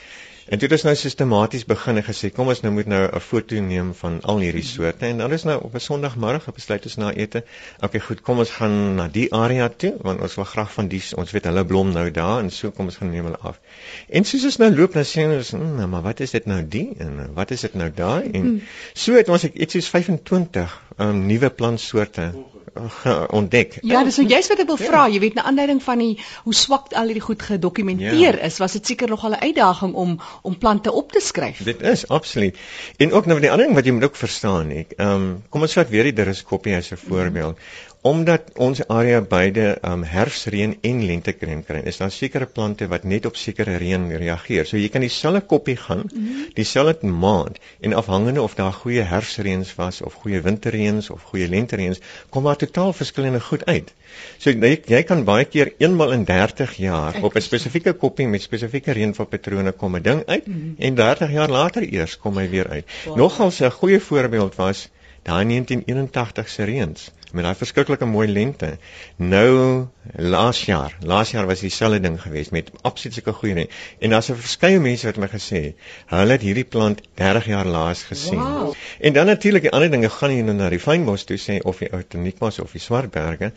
En 0.45 0.61
dit 0.61 0.73
is 0.77 0.83
nou 0.85 0.93
sistematies 0.97 1.65
begin 1.65 1.97
en 1.97 2.05
gesê 2.05 2.29
kom 2.37 2.51
ons 2.53 2.61
nou 2.61 2.73
moet 2.77 2.89
nou 2.93 3.01
'n 3.05 3.21
foto 3.21 3.61
neem 3.61 3.95
van 4.01 4.19
al 4.33 4.43
hierdie 4.45 4.65
soorte 4.71 5.07
en 5.07 5.19
dan 5.19 5.33
is 5.33 5.45
nou 5.49 5.57
op 5.65 5.75
'n 5.75 5.81
Sondagmiddag 5.81 6.53
besluit 6.55 6.85
ons 6.85 6.97
na 6.97 7.13
ete. 7.13 7.45
Okay, 7.81 8.01
goed, 8.01 8.21
kom 8.21 8.39
ons 8.39 8.51
gaan 8.51 8.95
na 8.95 9.09
die 9.09 9.33
area 9.33 9.69
toe 9.69 9.95
want 10.01 10.21
ons 10.21 10.35
wil 10.35 10.45
graag 10.45 10.73
van 10.73 10.89
die 10.89 11.03
ons 11.17 11.31
weet 11.31 11.45
hulle 11.45 11.65
blom 11.65 11.93
nou 11.93 12.11
daar 12.11 12.41
en 12.43 12.51
so 12.51 12.71
kom 12.71 12.85
ons 12.85 12.97
gaan 12.97 13.11
neem 13.11 13.25
hulle 13.25 13.41
af. 13.41 13.61
En 14.09 14.25
soos 14.25 14.45
ons 14.45 14.57
nou 14.57 14.71
loop 14.77 14.93
dan 14.93 15.05
sê 15.05 15.25
ons, 15.25 15.51
"Mmm, 15.53 15.77
nou, 15.77 15.89
maar 15.89 16.03
wat 16.03 16.21
is 16.21 16.31
dit 16.31 16.47
nou 16.47 16.69
die 16.69 16.95
en 16.99 17.35
wat 17.35 17.51
is 17.51 17.61
dit 17.61 17.75
nou 17.75 17.91
daai?" 17.95 18.31
En 18.33 18.43
hmm. 18.43 18.63
so 18.93 19.15
het 19.15 19.29
ons 19.29 19.45
ek 19.45 19.55
iets 19.55 19.73
soos 19.73 19.89
25 19.89 20.83
um, 20.99 21.27
nuwe 21.27 21.51
plantsoorte 21.51 22.33
ontdek. 23.39 23.79
Ja, 23.83 24.03
dis 24.05 24.17
nou 24.21 24.29
juist 24.29 24.53
wat 24.53 24.63
ek 24.65 24.71
wil 24.71 24.81
ja. 24.81 24.89
vra, 24.91 25.05
jy 25.13 25.21
weet 25.23 25.39
na 25.39 25.47
aanleiding 25.51 25.83
van 25.83 26.03
die 26.03 26.13
hoe 26.45 26.55
swak 26.55 26.93
al 26.93 27.11
hierdie 27.11 27.25
goed 27.25 27.43
gedokumenteer 27.43 28.39
ja. 28.41 28.51
is, 28.51 28.59
was 28.63 28.77
dit 28.79 28.93
seker 28.93 29.09
nog 29.09 29.25
al 29.25 29.37
'n 29.39 29.43
uitdaging 29.49 29.95
om 29.95 30.19
om 30.43 30.59
plante 30.59 30.93
op 30.93 31.13
te 31.13 31.21
skryf. 31.21 31.63
Dit 31.65 31.83
is 31.83 32.09
absoluut. 32.09 32.59
En 32.97 33.13
ook 33.13 33.27
nou 33.27 33.41
die 33.41 33.51
ander 33.51 33.67
ding 33.67 33.77
wat 33.77 33.85
jy 33.85 33.93
moet 33.93 34.11
ook 34.11 34.17
verstaan, 34.17 34.71
ek, 34.71 34.95
ehm 34.97 35.11
um, 35.15 35.43
kom 35.49 35.63
ons 35.63 35.73
vat 35.73 35.89
weer 35.89 36.11
die 36.11 36.19
deriskopie 36.23 36.77
as 36.77 36.91
'n 36.91 36.97
voorbeeld. 36.97 37.57
Mm 37.57 37.63
-hmm 37.63 37.94
omdat 38.05 38.51
ons 38.61 38.83
area 38.93 39.23
beide 39.25 39.79
um, 39.81 40.03
herfsreën 40.05 40.75
en 40.85 40.99
lentekreën 41.09 41.63
kry, 41.65 41.79
is 41.89 41.97
daar 42.03 42.11
sekere 42.13 42.45
plante 42.45 42.85
wat 42.93 43.07
net 43.09 43.25
op 43.25 43.39
sekere 43.41 43.79
reën 43.81 44.05
reageer. 44.21 44.67
So 44.69 44.77
jy 44.77 44.91
kan 44.93 45.01
dieselfde 45.07 45.41
koppie 45.49 45.77
gaan, 45.81 46.03
mhm. 46.11 46.51
dieselfde 46.59 47.09
maand 47.09 47.57
en 47.81 47.97
afhangende 47.97 48.43
of 48.43 48.59
daar 48.59 48.77
goeie 48.77 49.07
herfsreëns 49.09 49.73
was 49.79 50.03
of 50.05 50.19
goeie 50.21 50.43
winterreëns 50.45 51.09
of 51.17 51.25
goeie 51.31 51.49
lentereëns, 51.49 52.03
kom 52.29 52.45
daar 52.45 52.61
totaal 52.61 52.93
verskillende 52.93 53.41
goed 53.41 53.65
uit. 53.65 53.95
So 54.37 54.53
jy, 54.53 54.75
jy 54.85 55.03
kan 55.09 55.25
baie 55.25 55.49
keer 55.49 55.73
eenmal 55.81 56.13
in 56.13 56.29
30 56.29 56.77
jaar 56.85 57.17
op 57.25 57.41
'n 57.41 57.47
spesifieke 57.49 57.97
koppie 58.05 58.29
met 58.29 58.45
spesifieke 58.45 58.93
reënvalpatrone 58.93 59.73
kom 59.73 59.97
'n 59.97 60.03
ding 60.03 60.23
uit 60.27 60.47
mm 60.47 60.55
-hmm. 60.55 60.75
en 60.79 60.95
30 60.95 61.33
jaar 61.33 61.49
later 61.49 61.89
eers 61.89 62.19
kom 62.19 62.37
hy 62.37 62.49
weer 62.49 62.69
uit. 62.69 62.85
Wow. 63.07 63.17
Nogals 63.17 63.61
'n 63.61 63.71
goeie 63.71 64.01
voorbeeld 64.01 64.55
was 64.55 64.89
daai 65.23 65.45
1981 65.45 66.49
se 66.49 66.65
reëns 66.65 67.11
met 67.35 67.45
daai 67.45 67.59
verskriklike 67.59 68.07
mooi 68.07 68.29
lente. 68.29 68.77
Nou 69.17 69.87
laas 70.13 70.61
jaar, 70.69 70.97
laas 71.01 71.31
jaar 71.31 71.47
was 71.47 71.61
dieselfde 71.65 72.01
ding 72.01 72.19
geweest 72.21 72.53
met 72.53 72.71
absoluut 72.83 73.15
sulke 73.15 73.33
goeie 73.33 73.55
reën. 73.55 73.71
En 74.01 74.11
daar's 74.11 74.31
'n 74.31 74.37
verskeie 74.37 74.81
mense 74.81 75.07
wat 75.07 75.17
my 75.17 75.29
gesê 75.29 75.63
het, 75.65 75.77
hulle 76.07 76.33
het 76.33 76.43
hierdie 76.43 76.65
plant 76.65 77.01
30 77.15 77.47
jaar 77.47 77.67
laas 77.67 78.03
gesien. 78.03 78.39
Wow. 78.39 78.75
En 79.01 79.13
dan 79.13 79.27
natuurlik 79.27 79.63
die 79.63 79.71
ander 79.71 79.91
dinge 79.91 80.11
gaan 80.11 80.37
jy 80.37 80.43
nou 80.43 80.57
na 80.57 80.69
die 80.69 80.79
fynbos 80.79 81.25
toe 81.25 81.39
sê 81.39 81.59
of 81.63 81.79
die 81.79 81.91
Outeniquas 81.93 82.59
of 82.59 82.73
die 82.73 82.81
Swartberge. 82.81 83.53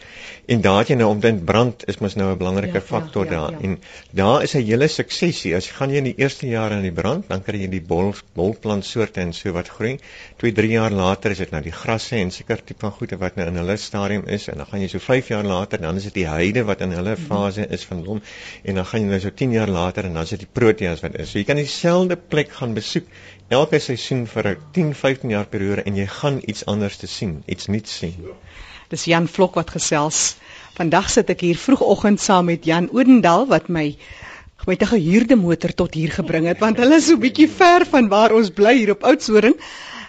En 0.46 0.62
daar 0.62 0.80
het 0.80 0.88
jy 0.88 0.96
nou 0.96 1.10
omtrent 1.10 1.46
brand 1.46 1.88
is 1.88 1.98
mos 1.98 2.16
nou 2.16 2.32
'n 2.32 2.38
belangrike 2.38 2.82
ja, 2.82 2.82
faktor 2.82 3.26
ja, 3.26 3.32
ja, 3.32 3.38
daar. 3.38 3.52
Ja. 3.52 3.58
En 3.62 3.80
daar 4.12 4.44
is 4.44 4.54
'n 4.56 4.64
hele 4.64 4.88
suksesie. 4.88 5.56
As 5.56 5.68
jy 5.68 5.74
gaan 5.74 5.90
jy 5.90 5.98
in 5.98 6.04
die 6.04 6.18
eerste 6.18 6.48
jaar 6.48 6.72
in 6.72 6.82
die 6.82 6.92
brand, 6.92 7.28
dan 7.28 7.44
kry 7.44 7.58
jy 7.62 7.70
die 7.70 7.82
bol 7.82 8.14
bolplantsoorte 8.34 9.22
en 9.22 9.34
so 9.34 9.52
wat 9.52 9.68
groei. 9.68 10.00
2, 10.38 10.52
3 10.52 10.70
jaar 10.70 10.92
later 10.92 11.32
is 11.32 11.38
dit 11.38 11.52
nou 11.52 11.62
die 11.62 11.72
grasse 11.72 12.16
en 12.16 12.32
seker 12.32 12.64
tipe 12.64 12.80
van 12.80 12.92
goede 12.92 13.18
wat 13.18 13.36
nou 13.36 13.48
in 13.48 13.56
hulle 13.56 13.67
stadium 13.76 14.24
is 14.26 14.48
en 14.48 14.62
dan 14.62 14.68
gaan 14.70 14.82
jy 14.82 14.88
so 14.88 15.00
5 15.04 15.28
jaar 15.28 15.44
later 15.44 15.82
dan 15.82 16.00
is 16.00 16.08
dit 16.08 16.14
die 16.22 16.28
heide 16.28 16.64
wat 16.64 16.82
in 16.86 16.96
hulle 16.96 17.16
fase 17.18 17.66
is 17.78 17.84
van 17.90 18.06
hom 18.06 18.22
en 18.64 18.80
dan 18.80 18.86
gaan 18.86 19.02
jy 19.02 19.10
nou 19.10 19.20
so 19.20 19.30
10 19.42 19.52
jaar 19.58 19.68
later 19.68 20.08
en 20.08 20.14
dan 20.14 20.24
is 20.24 20.30
dit 20.30 20.46
die 20.46 20.54
proteas 20.60 21.04
wat 21.04 21.18
is. 21.20 21.32
So 21.32 21.40
jy 21.40 21.46
kan 21.50 21.60
dieselfde 21.60 22.16
plek 22.16 22.54
gaan 22.60 22.78
besoek 22.78 23.10
elke 23.50 23.80
seisoen 23.80 24.28
vir 24.28 24.48
'n 24.54 24.58
10, 24.74 24.94
15 24.96 25.30
jaar 25.36 25.46
periode 25.46 25.84
en 25.84 25.96
jy 25.96 26.08
gaan 26.08 26.40
iets 26.46 26.66
anders 26.66 26.98
te 26.98 27.08
sien, 27.08 27.44
iets 27.46 27.68
nuuts 27.68 27.98
sien. 27.98 28.16
Dis 28.90 29.06
Jan 29.06 29.28
Vlok 29.28 29.56
wat 29.56 29.70
gesels. 29.70 30.38
Vandag 30.78 31.10
sit 31.10 31.30
ek 31.30 31.42
hier 31.42 31.58
vroegoggend 31.58 32.22
saam 32.22 32.46
met 32.46 32.66
Jan 32.66 32.90
Odendal 32.92 33.48
wat 33.48 33.68
my 33.68 33.98
met 34.66 34.82
'n 34.82 34.86
gehuurde 34.86 35.36
motor 35.36 35.74
tot 35.74 35.94
hier 35.94 36.12
gebring 36.12 36.46
het 36.48 36.60
want 36.60 36.78
hulle 36.78 36.96
is 36.96 37.06
so 37.08 37.18
bietjie 37.18 37.50
ver 37.50 37.86
van 37.86 38.08
waar 38.08 38.32
ons 38.32 38.50
bly 38.50 38.78
hier 38.78 38.92
op 38.92 39.04
Oudtshoorn. 39.04 39.56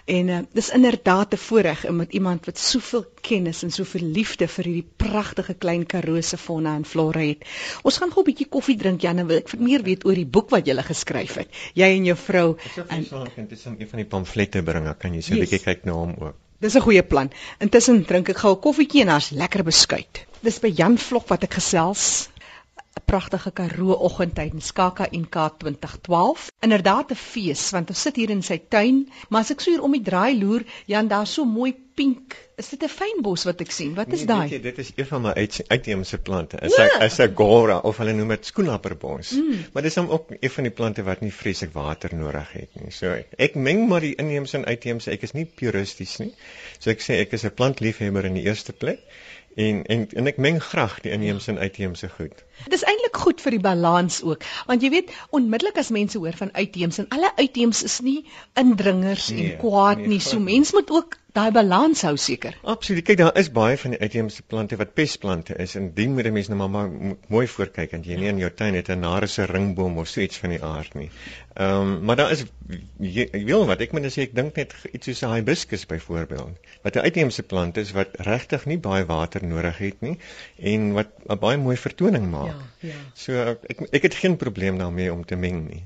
En 0.09 0.29
uh, 0.29 0.39
dis 0.57 0.71
inderdaad 0.73 1.35
'n 1.35 1.37
voorreg 1.37 1.85
om 1.87 1.97
met 1.97 2.13
iemand 2.13 2.47
wat 2.47 2.59
soveel 2.59 3.05
kennis 3.21 3.63
en 3.63 3.71
soveel 3.71 4.07
liefde 4.09 4.49
vir 4.49 4.65
hierdie 4.65 4.91
pragtige 4.97 5.55
klein 5.55 5.87
Karoo 5.87 6.21
se 6.21 6.37
fauna 6.37 6.75
en 6.75 6.85
flora 6.85 7.21
het. 7.21 7.45
Ons 7.83 7.99
gaan 7.99 8.13
gou 8.13 8.23
'n 8.23 8.31
bietjie 8.31 8.49
koffie 8.49 8.77
drink 8.77 9.01
Jan 9.01 9.19
en 9.19 9.27
wil 9.27 9.37
ek 9.37 9.59
meer 9.59 9.83
weet 9.83 10.05
oor 10.05 10.15
die 10.15 10.27
boek 10.27 10.51
wat 10.51 10.67
jy 10.67 10.79
gele 10.79 10.87
geskryf 10.87 11.35
het. 11.35 11.49
Jy 11.75 11.91
en 11.97 12.05
jou 12.05 12.17
vrou 12.17 12.57
en 12.89 13.03
dit 13.37 13.53
is 13.53 13.67
'n 13.67 13.77
van 13.91 13.99
die 13.99 14.05
pamflette 14.05 14.63
bring, 14.63 14.97
kan 14.99 15.15
jy 15.15 15.21
so 15.21 15.35
'n 15.35 15.39
yes. 15.39 15.51
bietjie 15.51 15.65
kyk 15.65 15.85
na 15.85 15.93
hom 15.93 16.15
ook. 16.19 16.35
Dis 16.61 16.75
'n 16.75 16.81
goeie 16.81 17.03
plan. 17.03 17.31
Intussen 17.61 18.05
drink 18.05 18.29
ek 18.29 18.39
gou 18.39 18.53
'n 18.55 18.61
koffietjie 18.61 19.01
en 19.01 19.07
daar's 19.07 19.31
lekker 19.31 19.65
beskuit. 19.65 20.27
Dis 20.43 20.61
by 20.61 20.69
Jan 20.69 20.99
Vlok 20.99 21.29
wat 21.29 21.43
ek 21.43 21.55
gesels. 21.55 22.29
Pragtige 23.09 23.51
Karoo 23.57 23.95
oggend 24.05 24.35
tydens 24.37 24.73
KAKNK 24.77 25.37
2012. 25.59 26.51
Inderdaad 26.61 27.11
'n 27.11 27.17
fees 27.17 27.71
want 27.71 27.89
ons 27.89 28.01
sit 28.01 28.17
hier 28.21 28.31
in 28.31 28.43
sy 28.43 28.59
tuin, 28.69 28.99
maar 29.29 29.41
as 29.41 29.53
ek 29.55 29.63
so 29.65 29.71
hier 29.71 29.83
om 29.83 29.95
die 29.97 30.03
draai 30.05 30.37
loer, 30.39 30.65
Jan, 30.85 31.09
daar's 31.09 31.33
so 31.33 31.45
mooi 31.45 31.73
pink. 31.95 32.37
Is 32.61 32.69
dit 32.69 32.83
'n 32.85 32.89
fynbos 32.89 33.45
wat 33.49 33.61
ek 33.65 33.71
sien? 33.71 33.95
Wat 33.95 34.13
is 34.13 34.25
nee, 34.25 34.27
daai? 34.27 34.61
Dit 34.61 34.79
is 34.79 34.91
een 34.97 35.07
van 35.07 35.23
my 35.23 35.33
uit, 35.33 35.57
uitheemse 35.69 36.19
plante. 36.19 36.61
Is 36.61 36.77
'n 36.77 36.83
ja. 36.83 37.01
is 37.07 37.19
'n 37.19 37.35
gora 37.35 37.79
of 37.79 37.97
hulle 37.97 38.13
noem 38.13 38.29
dit 38.29 38.47
skoenlapperbos. 38.47 39.31
Mm. 39.31 39.65
Maar 39.73 39.83
dis 39.83 39.95
hom 39.95 40.09
ook 40.09 40.29
een 40.41 40.51
van 40.51 40.69
die 40.69 40.73
plante 40.73 41.03
wat 41.03 41.21
nie 41.21 41.33
vreeslik 41.33 41.73
water 41.73 42.15
nodig 42.15 42.53
het 42.53 42.77
nie. 42.81 42.91
So 42.91 43.17
ek 43.39 43.55
meng 43.55 43.89
maar 43.89 44.01
die 44.01 44.15
inheemse 44.15 44.57
en 44.57 44.65
uitheemse. 44.65 45.11
Ek 45.11 45.23
is 45.23 45.33
nie 45.33 45.47
puristies 45.47 46.19
nie. 46.19 46.35
So 46.79 46.91
ek 46.91 47.01
sê 47.01 47.21
ek 47.25 47.33
is 47.33 47.45
'n 47.45 47.55
plantliefhebber 47.55 48.25
in 48.25 48.35
die 48.35 48.45
eerste 48.45 48.73
plek 48.73 49.01
en 49.57 49.85
en 49.87 50.09
en 50.13 50.27
ek 50.27 50.37
meng 50.37 50.61
graag 50.63 51.01
die 51.01 51.13
inheemse 51.13 51.51
en 51.51 51.59
uitheemse 51.59 52.09
goed. 52.09 52.45
Dit 52.65 52.73
is 52.73 52.85
eintlik 52.85 53.17
goed 53.17 53.41
vir 53.41 53.57
die 53.57 53.63
balans 53.65 54.23
ook, 54.23 54.45
want 54.67 54.83
jy 54.83 54.91
weet 54.91 55.15
onmiddellik 55.31 55.79
as 55.79 55.93
mense 55.95 56.19
hoor 56.19 56.37
van 56.37 56.51
uitheemse 56.53 57.05
en 57.05 57.09
alle 57.09 57.33
uitheemse 57.37 57.85
is 57.85 58.01
nie 58.01 58.25
indringers 58.55 59.31
nee, 59.31 59.53
en 59.53 59.59
kwaad 59.63 59.99
nee, 60.03 60.15
nie. 60.17 60.21
So 60.21 60.43
mense 60.43 60.75
moet 60.75 60.91
ook 60.91 61.19
daai 61.37 61.51
balans 61.55 62.03
hou 62.07 62.15
seker. 62.19 62.57
Absoluut. 62.73 63.05
Kyk, 63.07 63.19
daar 63.21 63.37
is 63.39 63.51
baie 63.55 63.77
van 63.79 63.95
die 63.95 64.01
uitheemse 64.01 64.43
plante 64.49 64.79
wat 64.81 64.95
pestplante 64.99 65.57
is 65.63 65.77
en 65.79 65.91
dien 65.95 66.15
moet 66.17 66.27
'n 66.27 66.33
mens 66.33 66.49
nou 66.49 66.69
maar 66.69 66.89
mooi 67.29 67.47
voorkyk 67.47 67.93
want 67.93 68.07
jy 68.07 68.17
nie 68.17 68.29
in 68.29 68.39
jou 68.39 68.51
tuin 68.51 68.75
het 68.75 68.89
'n 68.89 69.01
narese 69.01 69.45
ringboom 69.45 69.99
of 69.99 70.09
so 70.09 70.21
iets 70.21 70.39
van 70.39 70.51
die 70.51 70.63
aard 70.63 70.95
nie. 70.95 71.11
Ehm 71.55 71.81
um, 71.81 72.05
maar 72.05 72.17
daar 72.17 72.31
is 72.31 72.45
jy 72.99 73.29
wil 73.45 73.67
wat 73.67 73.81
ek 73.81 73.93
moet 73.93 74.11
sê 74.13 74.23
ek 74.23 74.35
dink 74.35 74.57
net 74.57 74.75
iets 74.93 75.07
soos 75.07 75.23
'n 75.23 75.35
hibiscus 75.35 75.87
byvoorbeeld 75.87 76.57
wat 76.83 76.97
'n 76.97 77.07
uitheemse 77.07 77.43
plant 77.43 77.77
is 77.77 77.93
wat 77.93 78.09
regtig 78.19 78.67
nie 78.67 78.79
baie 78.79 79.05
water 79.05 79.45
nodig 79.45 79.79
het 79.79 80.01
nie 80.01 80.19
en 80.59 80.93
wat 80.93 81.09
'n 81.29 81.39
baie 81.39 81.57
mooi 81.57 81.77
vertoning 81.77 82.31
maak. 82.31 82.48
Ja, 82.49 82.89
ja. 82.89 82.99
So 83.15 83.33
ek 83.73 83.81
ek 83.91 84.07
het 84.09 84.17
geen 84.23 84.37
probleem 84.41 84.79
daarmee 84.79 85.13
om 85.13 85.25
te 85.25 85.37
meng 85.37 85.61
nie. 85.69 85.83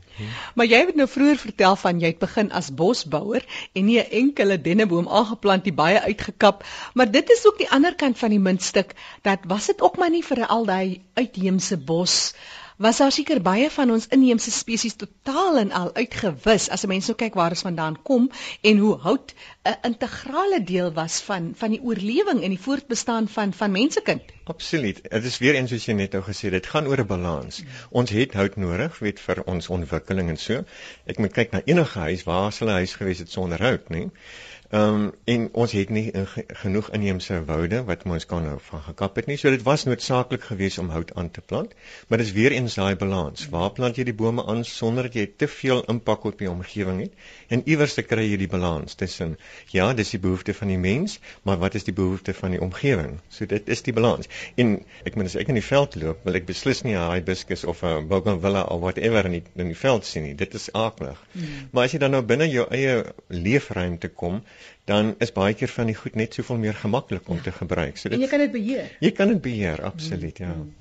Maar 0.55 0.69
jy 0.71 0.81
het 0.87 0.99
nou 1.01 1.09
vroeër 1.09 1.41
vertel 1.43 1.77
van 1.83 2.01
jy 2.03 2.13
het 2.13 2.23
begin 2.23 2.53
as 2.53 2.71
bosbouer 2.83 3.47
en 3.73 3.85
nie 3.89 3.99
'n 4.01 4.11
enkele 4.23 4.61
denneboom 4.61 5.09
aangeplant 5.09 5.65
nie, 5.65 5.75
baie 5.75 6.01
uitgekap, 6.01 6.65
maar 6.95 7.11
dit 7.11 7.31
is 7.31 7.47
ook 7.47 7.59
die 7.59 7.71
ander 7.71 7.95
kant 7.95 8.19
van 8.19 8.31
die 8.31 8.43
muntstuk 8.49 8.95
dat 9.23 9.39
was 9.47 9.67
dit 9.67 9.81
ook 9.81 9.97
maar 9.97 10.11
nie 10.11 10.25
vir 10.25 10.47
al 10.47 10.65
daai 10.65 11.01
uitheemse 11.15 11.77
bos 11.77 12.35
was 12.83 12.99
daar 12.99 13.13
seker 13.15 13.39
baie 13.43 13.69
van 13.71 13.93
ons 13.95 14.09
inheemse 14.11 14.51
spesies 14.51 14.97
totaal 14.99 15.59
en 15.61 15.69
al 15.81 15.91
uitgewis 15.95 16.65
as 16.75 16.83
'n 16.83 16.89
mens 16.91 17.07
nou 17.07 17.15
kyk 17.21 17.35
waar 17.39 17.55
ons 17.55 17.63
vandaan 17.67 17.99
kom 18.03 18.31
en 18.71 18.79
hoe 18.79 18.97
hout 19.05 19.35
'n 19.71 19.77
integrale 19.89 20.59
deel 20.71 20.91
was 20.93 21.21
van 21.29 21.53
van 21.61 21.71
die 21.71 21.81
oorlewing 21.83 22.43
en 22.43 22.55
die 22.55 22.65
voortbestaan 22.67 23.29
van 23.29 23.53
van 23.53 23.71
mensekind. 23.71 24.23
Absoluut. 24.45 25.03
Dit 25.11 25.25
is 25.25 25.39
weer 25.39 25.55
eens 25.55 25.71
soos 25.71 25.87
jy 25.87 25.95
net 25.95 26.13
nou 26.13 26.25
gesê 26.25 26.51
het, 26.51 26.59
dit 26.59 26.67
gaan 26.67 26.87
oor 26.87 26.99
'n 26.99 27.07
balans. 27.07 27.63
Ons 27.91 28.11
het 28.11 28.35
hout 28.35 28.57
nodig, 28.57 28.99
weet 28.99 29.21
vir 29.21 29.43
ons 29.45 29.69
ontwikkeling 29.69 30.29
en 30.29 30.37
so. 30.37 30.65
Ek 31.07 31.19
moet 31.19 31.33
kyk 31.33 31.51
na 31.53 31.63
enige 31.65 31.99
huis, 31.99 32.25
waar 32.25 32.53
sal 32.53 32.69
'n 32.69 32.83
huis 32.83 32.95
gewees 32.95 33.19
het 33.19 33.31
sonder 33.31 33.63
hout, 33.63 33.89
nie? 33.89 34.11
Ehm 34.73 34.95
um, 34.95 35.11
en 35.25 35.43
ons 35.53 35.73
het 35.77 35.91
nie 35.93 36.07
in, 36.17 36.27
genoeg 36.63 36.87
inheemse 36.97 37.39
woude 37.45 37.83
wat 37.85 38.07
ons 38.09 38.25
kan 38.27 38.47
nou 38.49 38.55
van 38.69 38.81
gekap 38.87 39.19
het 39.21 39.27
nie. 39.29 39.35
So 39.37 39.51
dit 39.53 39.63
was 39.67 39.83
noodsaaklik 39.85 40.47
geweest 40.49 40.79
om 40.81 40.89
hout 40.89 41.11
aan 41.15 41.29
te 41.31 41.43
plant, 41.45 41.75
maar 42.09 42.23
dis 42.23 42.31
weer 42.33 42.55
eens 42.57 42.79
daai 42.81 42.97
balans. 42.97 43.43
Waar 43.53 43.75
plant 43.77 44.01
jy 44.01 44.07
die 44.09 44.15
bome 44.17 44.47
aan 44.49 44.65
sonder 44.65 45.11
dat 45.11 45.19
jy 45.19 45.27
te 45.37 45.49
veel 45.55 45.83
impak 45.93 46.25
op 46.31 46.39
die 46.41 46.49
omgewing 46.51 47.03
het? 47.03 47.19
En 47.53 47.65
iewers 47.69 47.99
te 47.99 48.05
kry 48.07 48.25
jy 48.31 48.39
die 48.41 48.49
balans 48.49 48.97
tussen 49.03 49.35
ja, 49.75 49.91
dis 49.99 50.15
die 50.17 50.23
behoefte 50.25 50.55
van 50.57 50.73
die 50.73 50.81
mens, 50.81 51.19
maar 51.45 51.61
wat 51.61 51.77
is 51.77 51.85
die 51.85 51.97
behoefte 52.01 52.33
van 52.41 52.57
die 52.57 52.63
omgewing? 52.65 53.21
So 53.29 53.45
dit 53.53 53.69
is 53.77 53.85
die 53.85 53.93
balans. 53.93 54.33
En 54.57 54.79
ek 55.05 55.21
meen 55.21 55.29
as 55.29 55.37
ek 55.37 55.53
in 55.53 55.61
die 55.61 55.67
veld 55.69 56.01
loop, 56.01 56.25
wil 56.25 56.41
ek 56.41 56.49
beslis 56.49 56.81
nie 56.89 56.97
'n 56.97 57.13
hibiscus 57.13 57.67
of 57.69 57.85
'n 57.85 58.09
bougainvillea 58.09 58.65
of 58.73 58.81
whatever 58.81 59.29
in 59.29 59.37
die, 59.37 59.45
in 59.53 59.77
die 59.77 59.81
veld 59.85 60.09
sien 60.09 60.25
nie. 60.31 60.35
Dit 60.35 60.57
is 60.57 60.73
aaklig. 60.73 61.21
Hmm. 61.37 61.69
Maar 61.73 61.85
as 61.85 61.93
jy 61.93 61.99
dan 61.99 62.17
nou 62.17 62.25
binne 62.25 62.49
jou 62.49 62.67
eie 62.71 63.05
leefruimte 63.29 64.09
kom, 64.09 64.41
dan 64.85 65.15
is 65.23 65.33
baie 65.33 65.55
keer 65.55 65.71
van 65.71 65.91
die 65.91 65.97
goed 65.97 66.15
net 66.19 66.35
soveel 66.35 66.59
meer 66.63 66.75
gemaklik 66.75 67.29
om 67.29 67.39
ja. 67.39 67.43
te 67.43 67.53
gebruik. 67.53 67.97
So 67.97 68.09
dit 68.09 68.19
En 68.19 68.25
jy 68.25 68.31
kan 68.31 68.43
dit 68.45 68.53
beheer. 68.53 68.91
Jy 69.01 69.13
kan 69.17 69.29
dit 69.29 69.41
beheer, 69.43 69.83
absoluut, 69.87 70.39
ja. 70.39 70.53
Mm. 70.55 70.73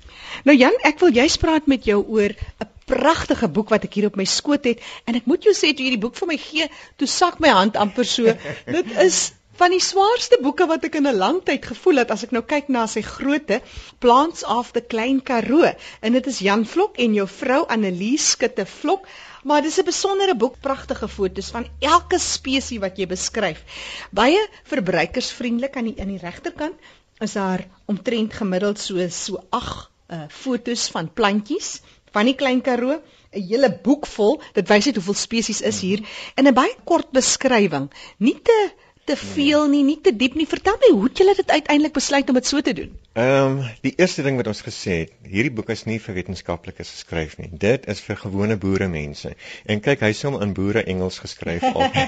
Nou 0.48 0.56
Jan, 0.58 0.78
ek 0.88 1.02
wil 1.02 1.14
jy 1.14 1.26
spraak 1.30 1.68
met 1.70 1.86
jou 1.88 2.00
oor 2.02 2.34
'n 2.34 2.70
pragtige 2.86 3.48
boek 3.48 3.70
wat 3.70 3.84
ek 3.84 3.94
hier 3.94 4.06
op 4.10 4.16
my 4.16 4.26
skoot 4.28 4.64
het 4.64 4.82
en 5.06 5.14
ek 5.14 5.26
moet 5.30 5.44
jou 5.44 5.54
sê 5.54 5.70
toe 5.72 5.86
jy 5.86 5.94
die 5.94 6.02
boek 6.02 6.18
vir 6.18 6.28
my 6.28 6.36
gee, 6.36 6.68
toe 6.96 7.06
sak 7.06 7.38
my 7.40 7.48
hand 7.48 7.76
amper 7.76 8.04
so. 8.04 8.24
dit 8.76 8.96
is 8.98 9.32
van 9.60 9.70
die 9.70 9.82
swaarste 9.84 10.38
boeke 10.42 10.66
wat 10.66 10.84
ek 10.84 10.94
in 11.00 11.08
'n 11.08 11.16
lang 11.16 11.42
tyd 11.44 11.66
gevoel 11.66 12.02
het 12.02 12.10
as 12.10 12.24
ek 12.24 12.32
nou 12.32 12.42
kyk 12.42 12.68
na 12.68 12.86
sy 12.86 13.02
grootte 13.02 13.60
Plants 14.00 14.44
of 14.44 14.72
the 14.72 14.80
Klein 14.80 15.20
Karoo 15.20 15.74
en 16.00 16.12
dit 16.12 16.26
is 16.26 16.38
Jan 16.38 16.64
Vlok 16.64 16.98
en 16.98 17.14
jou 17.14 17.28
vrou 17.28 17.66
Annelies 17.68 18.30
Skutte 18.30 18.66
Vlok 18.66 19.06
Maar 19.42 19.62
dis 19.62 19.78
'n 19.78 19.84
besondere 19.84 20.36
boek, 20.36 20.60
pragtige 20.60 21.08
foto's 21.08 21.50
van 21.50 21.66
elke 21.78 22.18
spesies 22.18 22.78
wat 22.78 22.96
jy 22.96 23.06
beskryf. 23.06 23.64
Baie 24.10 24.38
verbruikersvriendelik 24.70 25.76
aan 25.76 25.88
die 25.90 25.94
in 25.98 26.12
die 26.14 26.22
regterkant 26.22 26.78
is 27.18 27.32
daar 27.32 27.66
omtrent 27.86 28.32
gemiddeld 28.32 28.78
so 28.78 29.08
so 29.08 29.42
8 29.50 29.90
uh, 30.08 30.24
foto's 30.28 30.88
van 30.88 31.12
plantjies 31.12 31.80
van 32.12 32.28
die 32.28 32.34
klein 32.34 32.60
Karoo, 32.60 33.00
'n 33.32 33.42
hele 33.48 33.72
boek 33.82 34.06
vol. 34.06 34.40
Dit 34.52 34.68
wys 34.68 34.86
net 34.86 34.94
hoeveel 34.94 35.14
spesies 35.14 35.60
is 35.60 35.80
hier 35.80 36.06
in 36.36 36.46
'n 36.46 36.54
baie 36.54 36.76
kort 36.84 37.10
beskrywing. 37.10 37.90
Nie 38.18 38.38
te 38.42 38.70
te 39.04 39.16
veel 39.16 39.66
nie, 39.68 39.82
nie 39.82 39.98
te 40.00 40.12
diep 40.14 40.36
nie. 40.38 40.46
Vertel 40.46 40.76
my 40.78 40.90
hoe 40.94 41.08
het 41.08 41.18
julle 41.18 41.34
dit 41.34 41.50
uiteindelik 41.50 41.94
besluit 41.96 42.28
om 42.30 42.36
dit 42.38 42.46
so 42.46 42.60
te 42.62 42.72
doen? 42.72 42.92
Ehm 43.12 43.58
um, 43.58 43.64
die 43.84 43.92
eerste 44.00 44.22
ding 44.24 44.38
wat 44.38 44.46
ons 44.48 44.62
gesê 44.64 44.94
het, 45.02 45.10
hierdie 45.28 45.52
boek 45.52 45.68
is 45.74 45.82
nie 45.84 45.98
vir 46.00 46.14
wetenskaplikes 46.16 46.92
geskryf 46.94 47.34
nie. 47.36 47.50
Dit 47.64 47.88
is 47.92 48.00
vir 48.00 48.16
gewone 48.16 48.56
boere 48.56 48.86
mense. 48.88 49.34
En 49.66 49.82
kyk, 49.84 50.04
hy's 50.06 50.22
hom 50.24 50.38
in 50.40 50.54
boere 50.56 50.84
Engels 50.88 51.18
geskryf 51.20 51.66
op. 51.68 51.98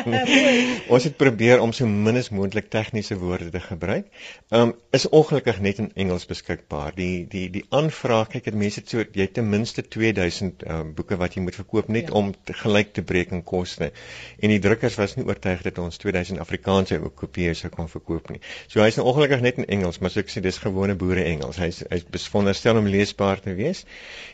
ons 0.94 1.08
het 1.08 1.16
probeer 1.18 1.64
om 1.64 1.72
so 1.74 1.88
min 1.88 2.20
as 2.20 2.30
moontlik 2.30 2.68
tegniese 2.70 3.18
woorde 3.18 3.48
te 3.50 3.64
gebruik. 3.64 4.12
Ehm 4.50 4.68
um, 4.68 4.76
is 4.94 5.08
ongelukkig 5.08 5.58
net 5.64 5.80
in 5.82 5.90
Engels 6.04 6.28
beskikbaar. 6.30 6.92
Die 6.94 7.24
die 7.32 7.48
die 7.50 7.64
aanvraag, 7.70 8.30
kyk, 8.36 8.44
dit 8.50 8.60
mense 8.60 8.84
so 8.86 9.02
jy 9.02 9.26
ten 9.32 9.48
minste 9.48 9.86
2000 9.88 10.66
ehm 10.68 10.84
um, 10.84 10.94
boeke 10.94 11.16
wat 11.16 11.34
jy 11.34 11.46
moet 11.48 11.58
verkoop 11.58 11.88
net 11.88 12.12
ja. 12.12 12.18
om 12.20 12.30
te, 12.36 12.54
gelyk 12.60 12.92
te 12.92 13.02
breek 13.02 13.32
in 13.32 13.42
koste. 13.42 13.90
En 14.38 14.52
die 14.52 14.60
drukkers 14.62 15.00
was 15.00 15.16
nie 15.16 15.26
oortuig 15.26 15.64
dat 15.66 15.80
ons 15.82 15.96
2000 15.96 16.19
Afrikaanse 16.42 16.98
kopieë 17.20 17.54
sou 17.58 17.70
kan 17.72 17.88
verkoop 17.88 18.30
nie. 18.30 18.40
So 18.68 18.82
hy's 18.84 18.98
nou 18.98 19.06
ongelukkig 19.10 19.40
net 19.40 19.60
in 19.62 19.68
Engels, 19.76 20.00
maar 20.00 20.14
ek 20.22 20.32
sê 20.32 20.42
dis 20.44 20.58
gewone 20.62 20.94
boere 21.00 21.24
Engels. 21.24 21.58
Hy's 21.62 21.82
hy's 21.90 22.04
besonderstel 22.04 22.76
om 22.80 22.88
leesbaar 22.90 23.40
te 23.40 23.54
wees. 23.58 23.84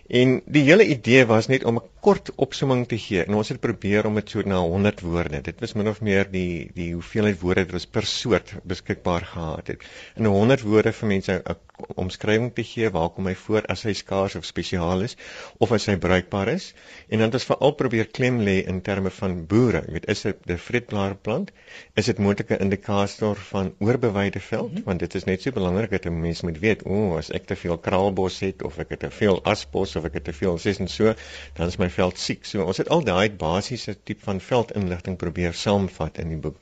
En 0.08 0.40
die 0.46 0.64
hele 0.68 0.86
idee 0.86 1.24
was 1.26 1.48
net 1.52 1.64
om 1.64 1.78
'n 1.78 1.88
kort 2.00 2.30
opsomming 2.36 2.86
te 2.88 2.98
gee. 2.98 3.24
En 3.24 3.34
ons 3.34 3.48
het 3.48 3.60
probeer 3.60 4.06
om 4.06 4.14
dit 4.14 4.30
so 4.30 4.42
na 4.42 4.58
100 4.58 5.00
woorde. 5.00 5.42
Dit 5.42 5.60
was 5.60 5.74
min 5.74 5.88
of 5.88 6.00
meer 6.00 6.30
die 6.30 6.70
die 6.74 6.92
hoeveelheid 6.92 7.40
woorde 7.40 7.64
wat 7.64 7.72
ons 7.80 7.86
per 7.86 8.06
soort 8.06 8.54
beskikbaar 8.62 9.24
gehad 9.24 9.66
het. 9.66 9.82
In 10.16 10.24
100 10.24 10.62
woorde 10.62 10.92
vir 10.92 11.08
mense 11.08 11.42
'n 11.44 11.56
omskrywing 12.00 12.52
te 12.56 12.64
gee 12.64 12.88
waar 12.92 13.10
kom 13.14 13.26
hy 13.28 13.34
voor 13.38 13.66
as 13.72 13.82
hy 13.86 13.92
skaars 13.96 14.36
of 14.38 14.46
spesiaal 14.48 15.02
is 15.06 15.16
of 15.62 15.72
as 15.76 15.86
hy 15.90 15.96
bruikbaar 16.00 16.48
is. 16.52 16.70
En 17.08 17.20
dan 17.20 17.28
het 17.28 17.38
ons 17.38 17.48
veral 17.50 17.74
probeer 17.80 18.08
klem 18.18 18.40
lê 18.48 18.56
in 18.72 18.80
terme 18.86 19.12
van 19.18 19.36
boere. 19.50 19.82
Jy 19.86 19.96
weet, 19.96 20.08
is 20.14 20.22
dit 20.26 20.50
'n 20.54 20.58
vreedblaarplant? 20.66 21.52
Is 21.94 22.08
dit 22.10 22.18
moontlike 22.18 22.58
indikator 22.66 23.36
van 23.50 23.74
oorbewyde 23.78 24.40
veld? 24.40 24.70
Mm 24.70 24.76
-hmm. 24.76 24.84
Want 24.84 25.00
dit 25.00 25.14
is 25.14 25.24
net 25.24 25.42
so 25.42 25.52
belangrik 25.52 25.90
dat 25.90 26.04
'n 26.04 26.20
mens 26.20 26.42
moet 26.42 26.58
weet, 26.58 26.84
o, 26.84 26.90
oh, 26.90 27.16
as 27.16 27.30
ek 27.30 27.46
te 27.46 27.56
veel 27.56 27.78
kraalbos 27.78 28.40
het 28.40 28.62
of 28.62 28.78
ek 28.78 28.88
het 28.88 29.00
te 29.00 29.10
veel 29.10 29.42
asbos 29.44 29.96
of 29.96 30.04
ek 30.04 30.14
het 30.14 30.24
te 30.24 30.32
veel 30.32 30.58
ses 30.58 30.78
en 30.78 30.88
so, 30.88 31.14
dan 31.54 31.66
is 31.66 31.76
my 31.76 31.90
veld 31.90 32.18
siek. 32.18 32.44
So 32.44 32.64
ons 32.64 32.76
het 32.76 32.88
al 32.88 33.04
daai 33.04 33.30
basiese 33.30 33.96
tipe 34.02 34.24
van 34.24 34.40
veldinligting 34.40 35.16
probeer 35.16 35.54
saamvat 35.54 36.18
in 36.18 36.28
die 36.28 36.38
boek. 36.38 36.56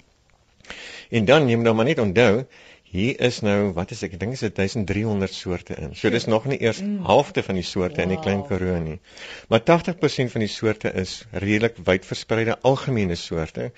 En 1.11 1.25
dan 1.25 1.45
neem 1.47 1.63
nou 1.63 1.75
maar 1.75 1.85
net 1.85 1.99
onthou 1.99 2.47
Hier 2.95 3.21
is 3.27 3.41
nou, 3.43 3.73
wat 3.75 3.91
is 3.91 4.05
ek, 4.07 4.13
ek 4.15 4.21
dink 4.23 4.37
is 4.37 4.43
dit 4.45 4.55
1300 4.55 5.33
soorte 5.35 5.75
in. 5.83 5.97
So 5.99 6.13
dis 6.15 6.29
nog 6.31 6.45
nie 6.47 6.61
eers 6.63 6.79
mm. 6.79 7.01
halfte 7.09 7.43
van 7.43 7.59
die 7.59 7.67
soorte 7.67 7.99
wow. 7.99 8.05
in 8.05 8.13
die 8.15 8.21
klein 8.23 8.45
Karoo 8.47 8.77
nie. 8.79 9.01
Maar 9.51 9.65
80% 9.67 10.31
van 10.31 10.45
die 10.45 10.51
soorte 10.53 10.93
is 11.03 11.17
redelik 11.33 11.81
wyd 11.89 12.07
verspreide 12.07 12.55
algemene 12.63 13.17
soorte. 13.19 13.73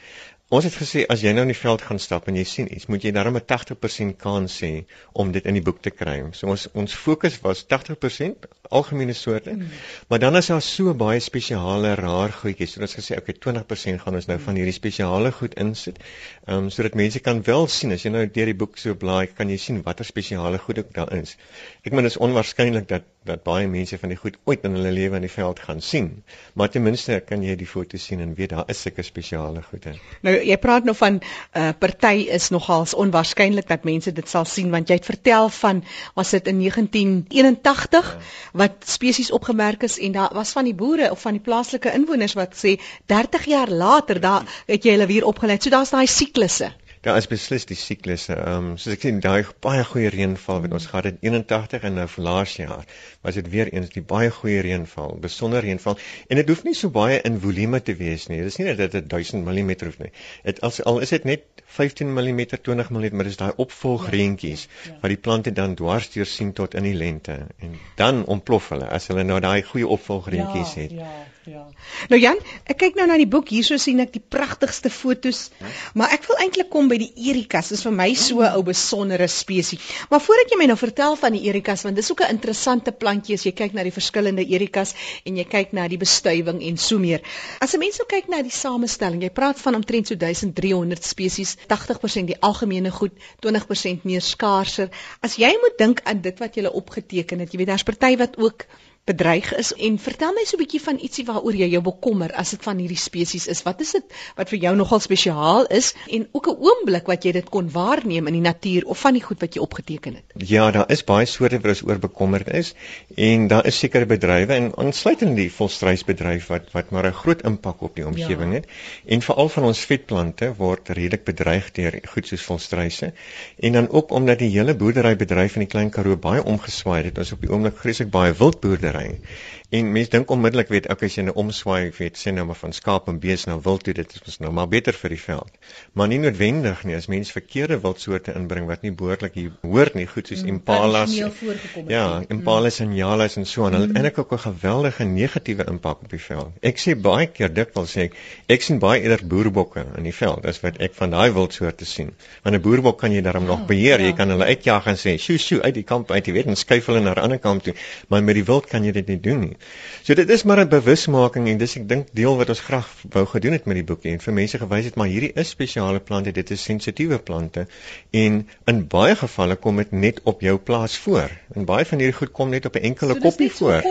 Ons 0.54 0.62
het 0.62 0.76
gesê 0.78 1.00
as 1.10 1.24
jy 1.26 1.32
nou 1.34 1.42
in 1.42 1.50
die 1.50 1.58
veld 1.58 1.82
gaan 1.82 1.98
stap 1.98 2.28
en 2.30 2.36
jy 2.38 2.44
sien 2.46 2.68
iets, 2.70 2.84
moet 2.86 3.02
jy 3.02 3.10
darem 3.14 3.34
'n 3.34 3.42
80% 3.52 4.14
kans 4.24 4.58
hê 4.62 4.84
om 5.22 5.32
dit 5.34 5.46
in 5.50 5.56
die 5.58 5.62
boek 5.68 5.80
te 5.82 5.90
kry. 5.90 6.14
So 6.38 6.46
ons 6.52 6.68
ons 6.82 6.94
fokus 6.94 7.40
was 7.42 7.64
80% 7.72 8.46
algemene 8.70 9.16
soorte. 9.20 9.56
Mm. 9.56 9.72
Maar 10.08 10.18
dan 10.18 10.36
is 10.36 10.46
daar 10.52 10.62
so 10.62 10.94
baie 10.94 11.18
spesiale 11.20 11.94
raar 11.98 12.30
goedjies. 12.30 12.76
So 12.76 12.80
ons 12.80 12.94
gesê 12.94 13.18
okay, 13.18 13.34
20% 13.48 14.04
gaan 14.04 14.14
ons 14.14 14.30
nou 14.30 14.38
van 14.38 14.54
hierdie 14.54 14.76
spesiale 14.78 15.32
goed 15.32 15.58
insit. 15.66 15.98
Ehm 16.46 16.56
um, 16.56 16.70
sodat 16.70 16.94
mense 16.94 17.18
kan 17.18 17.42
wel 17.42 17.66
sien 17.66 17.98
as 17.98 18.06
jy 18.06 18.14
nou 18.14 18.26
deur 18.26 18.52
die 18.52 18.60
boek 18.62 18.78
so 18.78 18.94
blaai, 18.94 19.26
kan 19.26 19.50
jy 19.50 19.58
sien 19.58 19.82
watter 19.82 20.06
spesiale 20.06 20.62
goed 20.62 20.78
ook 20.78 20.94
daar 20.94 21.12
is. 21.18 21.36
Ek 21.82 21.90
meen 21.90 22.06
dit 22.06 22.14
is 22.14 22.22
onwaarskynlik 22.22 22.86
dat 22.94 23.02
dat 23.26 23.42
baie 23.46 23.68
mense 23.68 23.98
van 23.98 24.12
die 24.12 24.18
goed 24.18 24.36
ooit 24.44 24.64
in 24.64 24.76
hulle 24.78 24.92
lewe 24.94 25.18
in 25.18 25.26
die 25.26 25.32
veld 25.32 25.60
gaan 25.60 25.80
sien. 25.80 26.22
Maar 26.54 26.70
ten 26.70 26.82
minste 26.82 27.18
kan 27.26 27.42
jy 27.42 27.56
die 27.58 27.68
foto 27.68 27.98
sien 28.00 28.22
en 28.24 28.34
weet 28.38 28.54
daar 28.54 28.70
is 28.72 28.80
sulke 28.86 29.02
spesiale 29.06 29.62
goede. 29.66 29.96
Nou 30.26 30.34
jy 30.36 30.56
praat 30.62 30.86
nou 30.88 30.94
van 30.96 31.18
'n 31.18 31.22
uh, 31.60 31.70
party 31.78 32.28
is 32.38 32.48
nogals 32.54 32.94
onwaarskynlik 32.94 33.68
dat 33.68 33.84
mense 33.84 34.12
dit 34.12 34.28
sal 34.28 34.44
sien 34.44 34.70
want 34.70 34.88
jy 34.88 34.94
het 35.00 35.10
vertel 35.10 35.48
van 35.48 35.84
was 36.14 36.30
dit 36.30 36.46
in 36.46 36.58
1981 36.58 38.12
ja. 38.12 38.18
wat 38.52 38.72
spesies 38.86 39.30
opgemerk 39.30 39.82
is 39.82 39.98
en 39.98 40.12
daar 40.12 40.34
was 40.34 40.52
van 40.52 40.64
die 40.64 40.74
boere 40.74 41.10
of 41.10 41.20
van 41.20 41.32
die 41.32 41.42
plaaslike 41.42 41.92
inwoners 41.92 42.34
wat 42.34 42.54
sê 42.54 42.78
30 43.06 43.44
jaar 43.44 43.70
later 43.70 44.20
daar 44.20 44.42
het 44.66 44.84
jy 44.84 44.90
hulle 44.96 45.06
weer 45.06 45.24
opgelê. 45.24 45.58
So 45.60 45.70
daar's 45.70 45.90
daai 45.90 46.06
siklusse. 46.06 46.72
Daar 47.06 47.16
is 47.16 47.28
beslis 47.30 47.68
die 47.70 47.76
siklusse. 47.78 48.34
Ehm 48.34 48.70
um, 48.72 48.78
soos 48.82 48.96
ek 48.96 49.04
sien 49.04 49.20
daai 49.22 49.46
baie 49.62 49.82
goeie 49.86 50.08
reënval 50.10 50.64
wat 50.64 50.72
ons 50.74 50.88
gehad 50.90 51.06
het 51.06 51.20
in 51.20 51.36
81 51.36 51.84
en 51.86 51.94
nou 52.00 52.06
verlaas 52.10 52.54
jaar 52.58 52.82
was 53.26 53.38
dit 53.38 53.50
weer 53.52 53.70
eens 53.70 53.92
die 53.94 54.02
baie 54.12 54.32
goeie 54.34 54.64
reënval, 54.66 55.14
besonder 55.22 55.62
reënval 55.62 56.00
en 56.26 56.40
dit 56.40 56.50
hoef 56.50 56.64
nie 56.66 56.74
so 56.74 56.90
baie 56.96 57.20
in 57.30 57.38
volume 57.44 57.78
te 57.88 57.94
wees 58.00 58.26
nie. 58.32 58.40
Dit 58.42 58.50
is 58.54 58.58
nie 58.58 58.74
dat 58.80 58.96
dit 58.98 59.06
1000 59.14 59.46
mm 59.46 59.70
hoef 59.84 60.00
nie. 60.02 60.10
Dit 60.48 60.58
as 60.66 60.80
al 60.82 60.98
is 61.06 61.14
dit 61.14 61.30
net 61.30 61.62
15 61.78 62.10
mm, 62.10 62.42
20 62.70 62.90
mm, 62.90 63.06
maar 63.14 63.30
dis 63.30 63.38
daai 63.38 63.52
opvolgreentjies 63.54 64.66
ja, 64.66 64.90
ja. 64.90 64.98
wat 65.04 65.14
die 65.14 65.22
plante 65.28 65.54
dan 65.54 65.78
dwars 65.78 66.10
deur 66.16 66.26
sien 66.26 66.52
tot 66.58 66.74
in 66.74 66.90
die 66.90 66.96
lente 66.98 67.38
en 67.62 67.78
dan 68.02 68.24
ontplof 68.24 68.74
hulle 68.74 68.90
as 68.98 69.06
hulle 69.12 69.22
nou 69.30 69.38
daai 69.46 69.62
goeie 69.62 69.86
opvolgreentjies 69.98 70.74
ja, 70.74 70.82
het. 70.82 70.98
Ja. 71.04 71.14
Ja. 71.46 71.62
Nou 72.10 72.18
Jan, 72.18 72.40
ek 72.66 72.80
kyk 72.80 72.96
nou 72.98 73.04
na 73.06 73.16
die 73.20 73.28
boek. 73.30 73.52
Hierso 73.54 73.76
sien 73.78 74.02
ek 74.02 74.10
die 74.16 74.22
pragtigste 74.34 74.90
fotos. 74.90 75.44
Ja. 75.60 75.68
Maar 76.00 76.14
ek 76.16 76.24
wil 76.26 76.40
eintlik 76.42 76.70
kom 76.72 76.88
by 76.90 76.96
die 76.98 77.12
erikas. 77.30 77.68
Dit 77.70 77.78
is 77.78 77.84
vir 77.86 77.94
my 77.94 78.08
so 78.18 78.42
'n 78.42 78.56
ou 78.58 78.64
besondere 78.66 79.28
spesies. 79.30 79.92
Maar 80.10 80.20
voordat 80.24 80.50
jy 80.50 80.58
my 80.58 80.66
nou 80.66 80.76
vertel 80.76 81.14
van 81.16 81.36
die 81.38 81.44
erikas, 81.46 81.84
want 81.86 81.96
dis 81.96 82.10
ook 82.10 82.22
'n 82.26 82.34
interessante 82.34 82.92
plantjie 82.92 83.34
as 83.38 83.44
jy 83.46 83.52
kyk 83.52 83.74
na 83.74 83.84
die 83.86 83.94
verskillende 83.94 84.42
erikas 84.42 84.94
en 85.24 85.36
jy 85.36 85.44
kyk 85.44 85.72
na 85.72 85.86
die 85.88 85.98
bestuiving 85.98 86.62
en 86.62 86.76
so 86.76 86.98
meer. 86.98 87.22
As 87.60 87.74
'n 87.74 87.78
mens 87.78 87.98
nou 87.98 88.06
kyk 88.08 88.28
na 88.28 88.42
die 88.42 88.50
samestelling, 88.50 89.22
jy 89.22 89.30
praat 89.30 89.60
van 89.60 89.74
omtrent 89.74 90.08
so 90.08 90.16
1300 90.16 91.04
spesies, 91.04 91.56
80% 91.68 92.26
die 92.26 92.40
algemene 92.40 92.90
goed, 92.90 93.12
20% 93.40 94.04
meer 94.04 94.20
skaarser. 94.20 94.90
As 95.22 95.36
jy 95.36 95.52
moet 95.62 95.78
dink 95.78 96.00
aan 96.04 96.20
dit 96.20 96.38
wat 96.38 96.54
jy 96.56 96.66
opgeteken 96.66 97.38
het, 97.38 97.52
jy 97.52 97.58
weet 97.58 97.68
daar's 97.68 97.82
party 97.82 98.16
wat 98.16 98.36
ook 98.38 98.66
bedreig 99.06 99.52
is 99.54 99.70
en 99.86 99.98
vertel 100.02 100.32
my 100.34 100.42
so 100.44 100.56
'n 100.56 100.62
bietjie 100.64 100.80
van 100.82 100.96
ietsie 100.98 101.24
waaroor 101.26 101.54
jy 101.54 101.68
jou 101.70 101.82
bekommer 101.88 102.32
as 102.34 102.50
dit 102.50 102.62
van 102.62 102.78
hierdie 102.82 102.98
spesies 102.98 103.46
is. 103.46 103.62
Wat 103.62 103.80
is 103.80 103.92
dit 103.92 104.14
wat 104.36 104.48
vir 104.50 104.58
jou 104.58 104.74
nogal 104.76 105.00
spesiaal 105.00 105.66
is 105.66 105.94
en 106.10 106.26
ook 106.32 106.48
'n 106.48 106.56
oomblik 106.58 107.06
wat 107.06 107.24
jy 107.24 107.32
dit 107.32 107.48
kon 107.48 107.70
waarneem 107.70 108.26
in 108.26 108.32
die 108.32 108.42
natuur 108.42 108.86
of 108.86 108.98
van 108.98 109.14
die 109.14 109.22
goed 109.22 109.40
wat 109.40 109.54
jy 109.54 109.60
opgeteken 109.60 110.14
het? 110.14 110.24
Ja, 110.48 110.70
daar 110.70 110.90
is 110.90 111.04
baie 111.04 111.26
soorte 111.26 111.60
wat 111.60 111.70
ons 111.70 111.82
oor 111.86 111.98
bekommerd 111.98 112.50
is 112.50 112.74
en 113.14 113.46
daar 113.48 113.66
is 113.66 113.78
sekere 113.78 114.06
bedrywe 114.06 114.52
en 114.52 114.72
insluitend 114.74 115.36
die 115.36 115.52
volstruisbedryf 115.52 116.46
wat 116.46 116.72
wat 116.72 116.90
maar 116.90 117.06
'n 117.06 117.12
groot 117.12 117.42
impak 117.42 117.82
op 117.82 117.94
die 117.94 118.06
omgewing 118.06 118.52
ja. 118.52 118.58
het. 118.58 118.66
En 119.06 119.22
veral 119.22 119.48
van 119.48 119.64
ons 119.64 119.84
vetplante 119.84 120.54
word 120.56 120.88
redelik 120.88 121.24
bedreig 121.24 121.70
deur 121.70 122.00
goed 122.08 122.26
soos 122.26 122.42
volstruise. 122.42 123.12
En 123.58 123.72
dan 123.72 123.88
ook 123.88 124.10
omdat 124.10 124.38
die 124.38 124.50
hele 124.50 124.74
boerderybedryf 124.74 125.54
in 125.54 125.60
die 125.60 125.68
Klein 125.68 125.90
Karoo 125.90 126.16
baie 126.16 126.44
omgeswaai 126.44 127.04
het. 127.04 127.18
Ons 127.18 127.32
op 127.32 127.40
die 127.40 127.50
oomblik 127.50 127.78
vreeslik 127.78 128.10
baie 128.10 128.32
wildboerdery 128.32 128.95
रहे 128.96 129.08
हैं 129.08 129.20
En 129.68 129.88
mense 129.92 130.10
dink 130.10 130.30
onmiddellik 130.30 130.68
weet 130.70 130.84
ek 130.92 131.00
as 131.02 131.16
jy 131.16 131.24
'n 131.24 131.32
omswaai 131.42 131.90
weet 131.98 132.18
sê 132.20 132.30
nou 132.30 132.44
maar 132.46 132.58
van 132.58 132.72
skaap 132.72 133.08
en 133.10 133.16
bees 133.18 133.46
na 133.48 133.56
wild 133.58 133.82
toe 133.82 133.94
dit 133.94 134.12
is 134.26 134.36
nou 134.38 134.52
maar 134.54 134.68
beter 134.70 134.94
vir 134.94 135.10
die 135.10 135.18
veld. 135.18 135.56
Maar 135.92 136.08
nie 136.12 136.18
noodwendig 136.22 136.84
nie 136.86 136.94
as 136.94 137.08
mense 137.10 137.32
verkeerde 137.34 137.80
wildsoorte 137.82 138.34
inbring 138.38 138.68
wat 138.68 138.82
nie 138.86 138.92
behoorlik 138.92 139.34
hier 139.34 139.56
hoort 139.62 139.94
nie, 139.98 140.06
goed 140.06 140.30
soos 140.30 140.44
mm, 140.44 140.52
impalas. 140.54 141.16
Ja, 141.16 142.06
mm. 142.18 142.28
impalas 142.36 142.78
en 142.84 142.94
jalas 142.94 143.36
en 143.36 143.46
so 143.46 143.64
aan. 143.66 143.74
Hulle 143.74 143.88
het 143.88 143.96
mm. 143.96 144.04
eintlik 144.04 144.18
ook 144.22 144.32
'n 144.32 144.44
geweldige 144.44 145.04
negatiewe 145.04 145.66
impak 145.74 146.06
op 146.06 146.14
die 146.14 146.22
veld. 146.28 146.54
Ek 146.62 146.78
sê 146.78 146.94
baie 146.94 147.26
keer 147.26 147.50
dikwels 147.52 147.96
sê 147.96 148.06
ek 148.06 148.14
ek 148.46 148.62
sien 148.62 148.78
baie 148.78 149.02
eerder 149.02 149.26
boerbokke 149.26 149.84
in 149.96 150.06
die 150.06 150.14
veld 150.14 150.46
as 150.46 150.62
wat 150.62 150.78
ek 150.78 150.94
van 150.94 151.10
daai 151.10 151.32
wildsoorte 151.32 151.84
sien. 151.84 152.14
Want 152.44 152.54
'n 152.54 152.62
boerbok 152.62 153.00
kan 153.02 153.12
jy 153.12 153.20
daarom 153.20 153.50
nog 153.50 153.60
oh, 153.60 153.66
beheer. 153.66 153.98
Jy 153.98 154.14
ja. 154.14 154.18
kan 154.22 154.30
hulle 154.30 154.44
uitjaag 154.44 154.86
en 154.86 154.96
sê, 154.96 155.18
"Sjoe, 155.18 155.38
sjoe, 155.38 155.62
uit 155.62 155.74
die 155.74 155.82
kamp 155.82 156.10
uit, 156.10 156.26
jy 156.26 156.32
weet, 156.32 156.46
en 156.46 156.56
skuif 156.56 156.86
hulle 156.86 157.00
na 157.00 157.14
'n 157.14 157.18
ander 157.18 157.38
kant 157.38 157.64
toe." 157.64 157.74
Maar 158.08 158.22
met 158.22 158.34
die 158.34 158.44
wild 158.44 158.66
kan 158.66 158.84
jy 158.84 158.92
dit 158.92 159.06
nie 159.06 159.20
doen 159.20 159.40
nie. 159.40 159.55
So 160.02 160.14
dit 160.14 160.30
is 160.30 160.42
maar 160.42 160.60
'n 160.60 160.68
bewusmaking 160.68 161.48
en 161.48 161.58
dis 161.58 161.76
ek 161.76 161.88
dink 161.88 162.06
deel 162.12 162.36
wat 162.36 162.48
ons 162.48 162.60
graag 162.60 162.88
wou 163.10 163.24
gedoen 163.26 163.52
het 163.52 163.64
met 163.66 163.76
die 163.80 163.84
boekie 163.84 164.12
en 164.12 164.20
vir 164.20 164.32
mense 164.32 164.58
gewys 164.58 164.84
het 164.84 164.94
maar 164.94 165.10
hierdie 165.10 165.32
is 165.34 165.48
spesiale 165.48 166.00
plante, 166.00 166.32
dit 166.32 166.50
is 166.50 166.62
sensitiewe 166.62 167.18
plante 167.18 167.66
en 168.10 168.48
in 168.66 168.86
baie 168.86 169.16
gevalle 169.16 169.56
kom 169.56 169.76
dit 169.76 169.92
net 169.92 170.20
op 170.22 170.40
jou 170.40 170.56
plaas 170.58 170.96
voor. 170.96 171.30
En 171.54 171.64
baie 171.64 171.84
van 171.84 171.98
hierdie 171.98 172.18
goed 172.18 172.32
kom 172.32 172.50
net 172.50 172.66
op 172.66 172.76
'n 172.76 172.82
enkele 172.82 173.14
so, 173.14 173.20
koppie 173.20 173.50
voor. 173.50 173.82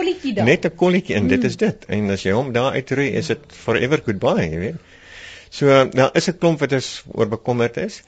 Net 0.44 0.64
'n 0.64 0.74
kolletjie 0.74 1.14
en 1.14 1.22
mm. 1.22 1.28
dit 1.28 1.44
is 1.44 1.56
dit. 1.56 1.84
En 1.88 2.10
as 2.10 2.22
jy 2.22 2.32
hom 2.32 2.52
daar 2.52 2.72
uitroei, 2.72 3.10
is 3.10 3.26
dit 3.26 3.40
forever 3.48 4.02
goodbye, 4.04 4.50
jy 4.50 4.58
weet. 4.58 4.74
So 5.50 5.66
nou 5.92 6.10
is 6.12 6.28
'n 6.28 6.38
klomp 6.38 6.58
wat 6.60 6.72
is 6.72 7.04
oor 7.12 7.28
bekommerd 7.28 7.76
is. 7.76 8.02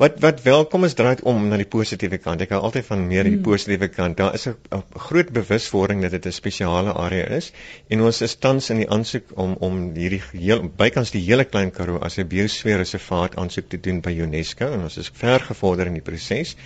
Wat 0.00 0.14
wat 0.24 0.38
welkom 0.42 0.86
is 0.86 0.94
draai 0.96 1.18
om 1.28 1.42
na 1.50 1.58
die 1.60 1.66
positiewe 1.68 2.16
kant. 2.24 2.40
Ek 2.40 2.54
hou 2.54 2.58
altyd 2.64 2.86
van 2.86 3.02
meer 3.04 3.26
die 3.28 3.34
hmm. 3.34 3.42
positiewe 3.44 3.90
kant. 3.92 4.16
Daar 4.16 4.36
is 4.38 4.46
'n 4.48 4.78
groot 5.06 5.28
bewuswording 5.38 6.00
dat 6.00 6.14
dit 6.16 6.26
'n 6.26 6.32
spesiale 6.32 6.94
area 6.94 7.26
is 7.36 7.50
en 7.88 8.00
ons 8.00 8.20
is 8.24 8.34
tans 8.34 8.70
in 8.70 8.80
die 8.80 8.88
aansoek 8.88 9.34
om 9.34 9.52
om 9.60 9.74
hierdie 9.94 10.22
heel 10.32 10.62
bykans 10.76 11.12
die 11.12 11.20
hele 11.26 11.44
klein 11.44 11.70
Karoo 11.70 11.98
as 11.98 12.16
'n 12.16 12.28
biosfeerreservaat 12.28 13.36
aansoek 13.36 13.68
te 13.68 13.80
doen 13.80 14.00
by 14.00 14.14
UNESCO 14.24 14.70
en 14.72 14.86
ons 14.88 14.96
is 14.96 15.10
ver 15.12 15.40
gevorder 15.40 15.86
in 15.86 16.00
die 16.00 16.06
proses. 16.08 16.56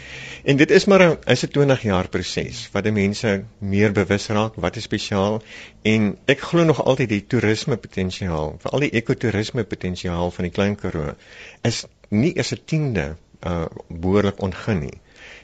En 0.44 0.56
dit 0.56 0.70
is 0.70 0.84
maar 0.86 1.02
'n 1.02 1.18
is 1.26 1.42
'n 1.42 1.50
20 1.58 1.82
jaar 1.82 2.08
proses 2.08 2.68
wat 2.72 2.84
die 2.84 2.92
mense 2.92 3.44
meer 3.58 3.92
bewus 3.92 4.28
raak 4.28 4.54
wat 4.54 4.76
is 4.76 4.86
spesiaal 4.86 5.42
en 5.82 6.16
ek 6.26 6.38
glo 6.40 6.64
nog 6.64 6.84
altyd 6.84 7.08
die 7.08 7.26
toerisme 7.26 7.76
potensiaal, 7.76 8.56
veral 8.60 8.80
die 8.80 8.94
ekotourisme 8.94 9.64
potensiaal 9.64 10.30
van 10.30 10.44
die 10.44 10.54
klein 10.54 10.76
Karoo 10.76 11.14
is 11.62 11.84
nie 12.10 12.36
eers 12.36 12.52
'n 12.52 12.64
tiende 12.64 13.16
uh 13.44 13.64
behoorlik 13.88 14.42
ontgin 14.42 14.80
nie. 14.86 14.98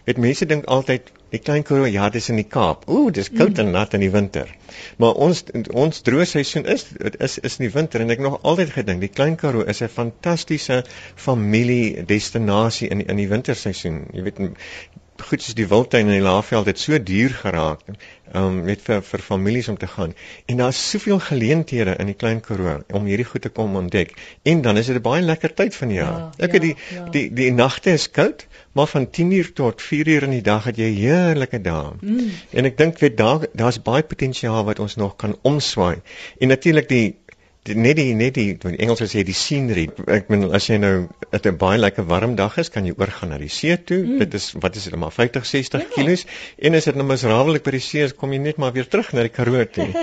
Weet 0.09 0.21
mense 0.25 0.47
dink 0.49 0.65
altyd 0.75 1.11
die 1.31 1.39
klein 1.39 1.63
Karoo 1.67 1.87
ja, 1.87 2.09
dis 2.11 2.29
in 2.33 2.39
die 2.41 2.49
Kaap. 2.55 2.87
Ooh, 2.89 3.11
dis 3.15 3.29
koud 3.31 3.53
mm. 3.53 3.61
en 3.63 3.75
nat 3.77 3.95
in 3.95 4.05
die 4.05 4.11
winter. 4.15 4.49
Maar 5.03 5.21
ons 5.27 5.43
ons 5.85 6.03
droë 6.09 6.27
seisoen 6.33 6.67
is 6.75 6.87
is 7.29 7.39
is 7.51 7.59
in 7.61 7.67
die 7.67 7.75
winter 7.75 8.03
en 8.03 8.15
ek 8.15 8.25
nog 8.25 8.41
altyd 8.43 8.73
gedink 8.79 9.05
die 9.05 9.13
klein 9.13 9.37
Karoo 9.43 9.67
is 9.75 9.83
'n 9.85 9.93
fantastiese 9.99 10.83
familie 11.27 12.05
destinasie 12.15 12.89
in 12.89 13.05
in 13.07 13.23
die 13.23 13.29
winterseisoen. 13.29 14.07
Jy 14.17 14.27
weet 14.29 14.43
goed 15.29 15.43
soos 15.43 15.57
die 15.59 15.69
wildtuin 15.69 16.07
in 16.07 16.17
die 16.19 16.25
Laagveld 16.25 16.67
het 16.67 16.79
so 16.79 16.99
duur 16.99 17.35
geraak 17.43 17.81
um 18.37 18.61
net 18.67 18.83
vir 18.87 19.01
vir 19.03 19.23
families 19.27 19.69
om 19.69 19.77
te 19.79 19.89
gaan. 19.91 20.13
En 20.47 20.61
daar's 20.63 20.81
soveel 20.91 21.19
geleenthede 21.19 21.97
in 21.99 22.07
die 22.07 22.15
Klein 22.15 22.41
Karoo 22.41 22.77
om 22.95 23.09
hierdie 23.11 23.27
goed 23.27 23.43
te 23.43 23.51
kom 23.51 23.77
ontdek. 23.77 24.15
En 24.43 24.63
dan 24.63 24.79
is 24.79 24.87
dit 24.87 24.97
'n 24.97 25.03
baie 25.03 25.23
lekker 25.23 25.55
tyd 25.55 25.75
van 25.77 25.89
die 25.89 25.97
jaar. 25.97 26.19
Ja, 26.19 26.47
ek 26.47 26.53
het 26.53 26.63
ja, 26.63 26.69
die, 26.69 26.77
ja. 26.95 27.05
die 27.05 27.29
die 27.29 27.35
die 27.35 27.53
nagte 27.53 27.91
is 27.91 28.11
koud, 28.11 28.47
maar 28.73 28.87
van 28.87 29.09
10uur 29.11 29.53
tot 29.53 29.83
4uur 29.83 30.23
in 30.23 30.31
die 30.31 30.43
dag 30.43 30.65
het 30.65 30.77
jy 30.77 30.91
heerlike 30.95 31.61
dae. 31.61 31.91
Mm. 32.01 32.31
En 32.51 32.65
ek 32.65 32.79
dink 32.79 32.99
weet 32.99 33.17
daar 33.17 33.47
daar's 33.53 33.83
baie 33.83 34.03
potensiaal 34.03 34.65
wat 34.65 34.79
ons 34.79 34.97
nog 34.97 35.17
kan 35.17 35.37
omswaai. 35.43 35.99
En 36.39 36.49
natuurlik 36.49 36.89
die 36.89 37.19
die, 37.69 37.77
net 37.77 37.97
die 37.99 38.15
net 38.17 38.35
die 38.39 38.55
in 38.55 38.77
Engels 38.79 39.03
sê 39.13 39.23
die 39.27 39.37
scenery. 39.37 39.87
Ek 40.11 40.29
bedoel 40.31 40.55
as 40.57 40.69
jy 40.71 40.79
nou 40.81 40.95
dit 41.31 41.47
'n 41.47 41.57
baie 41.61 41.79
lekker 41.79 42.07
warm 42.09 42.37
dag 42.37 42.57
is, 42.59 42.71
kan 42.71 42.87
jy 42.87 42.95
oorgaan 42.97 43.31
na 43.31 43.39
die 43.39 43.49
see 43.49 43.77
toe. 43.77 43.99
Mm. 43.99 44.19
Dit 44.19 44.35
is 44.35 44.53
wat 44.61 44.77
is 44.77 44.85
dit 44.85 44.97
maar 44.97 45.13
50, 45.13 45.47
60 45.47 45.81
ja. 45.81 45.89
km 45.95 46.17
en 46.59 46.75
as 46.75 46.85
dit 46.85 46.97
nou 46.97 47.07
misrawelik 47.07 47.65
by 47.65 47.77
die 47.77 47.85
see 47.85 48.03
is, 48.03 48.17
kom 48.17 48.33
jy 48.33 48.39
net 48.39 48.57
maar 48.57 48.73
weer 48.73 48.89
terug 48.89 49.13
na 49.13 49.23
die 49.23 49.35
Karoo 49.35 49.65
toe. 49.65 49.89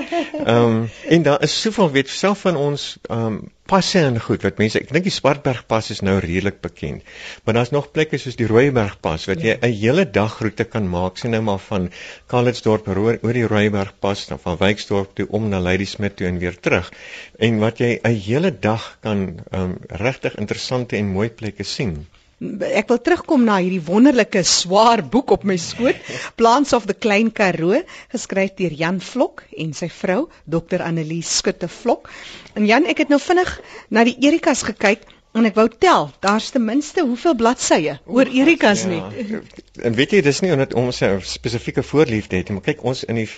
Ehm 0.48 0.56
um, 0.56 0.90
en 1.10 1.24
daar 1.24 1.44
is 1.44 1.62
soveel 1.62 1.92
weet 1.92 2.10
self 2.10 2.46
van 2.46 2.56
ons 2.56 2.98
ehm 3.10 3.26
um, 3.26 3.40
passe 3.68 4.00
en 4.00 4.20
goed 4.24 4.46
wat 4.48 4.60
mense 4.62 4.80
ek 4.80 4.92
dink 4.96 5.06
die 5.08 5.14
Swartbergpas 5.14 5.92
is 5.96 6.02
nou 6.08 6.16
redelik 6.24 6.60
bekend. 6.64 7.04
Maar 7.44 7.60
daar's 7.60 7.74
nog 7.76 7.92
plekke 7.92 8.20
soos 8.22 8.40
die 8.40 8.48
Rooibergpas 8.50 9.28
wat 9.32 9.44
jy 9.44 9.58
'n 9.58 9.68
ja. 9.68 9.80
hele 9.84 10.06
dagroete 10.20 10.66
kan 10.66 10.90
maak 10.90 11.18
sien 11.18 11.36
nou 11.36 11.42
maar 11.50 11.64
van 11.70 11.90
Kalitzdorp 12.34 12.88
oor, 12.88 13.20
oor 13.22 13.34
die 13.40 13.48
Rooibergpas 13.48 14.28
dan 14.32 14.40
van 14.40 14.58
Wyksdorp 14.58 15.16
toe 15.16 15.28
om 15.30 15.50
na 15.50 15.60
Ladysmith 15.60 16.18
toe 16.18 16.28
en 16.28 16.40
weer 16.40 16.60
terug. 16.60 16.92
En 17.40 17.60
wat 17.60 17.78
jy 17.78 18.00
'n 18.04 18.22
hele 18.28 18.52
dag 18.60 18.98
kan 19.02 19.40
um, 19.52 19.78
regtig 19.88 20.36
interessante 20.36 20.96
en 20.96 21.16
mooi 21.18 21.30
plekke 21.30 21.64
sien. 21.64 22.08
Ek 22.38 22.86
wil 22.92 23.00
terugkom 23.02 23.48
na 23.48 23.56
hierdie 23.58 23.82
wonderlike 23.82 24.44
swaar 24.46 25.02
boek 25.02 25.32
op 25.34 25.46
my 25.50 25.56
skoot, 25.58 25.98
Plants 26.38 26.74
of 26.78 26.86
the 26.86 26.94
Klein 26.94 27.32
Karoo, 27.34 27.80
geskryf 28.14 28.54
deur 28.60 28.76
Jan 28.78 29.00
Vlok 29.02 29.42
en 29.58 29.72
sy 29.74 29.90
vrou, 29.90 30.28
Dr. 30.46 30.84
Annelies 30.86 31.32
Skutte 31.40 31.66
Vlok. 31.66 32.12
En 32.54 32.68
Jan, 32.70 32.86
ek 32.86 33.02
het 33.02 33.10
nou 33.10 33.18
vinnig 33.24 33.56
na 33.90 34.06
die 34.06 34.14
Erikas 34.22 34.62
gekyk 34.70 35.10
en 35.34 35.50
ek 35.50 35.58
wou 35.58 35.66
tel, 35.82 36.12
daar's 36.22 36.52
ten 36.54 36.62
minste 36.66 37.02
hoeveel 37.08 37.34
bladsye 37.42 37.98
oor 38.06 38.30
Erikas 38.30 38.86
ja. 38.86 38.94
nie. 38.94 39.42
En 39.82 39.98
weet 39.98 40.14
jy, 40.14 40.22
dis 40.30 40.44
nie 40.46 40.54
omdat 40.54 40.78
ons 40.78 41.02
'n 41.02 41.18
spesifieke 41.26 41.82
voorliefde 41.82 42.38
het 42.38 42.50
nie, 42.50 42.60
maar 42.60 42.70
kyk 42.70 42.86
ons 42.86 43.02
in 43.04 43.18
die 43.18 43.30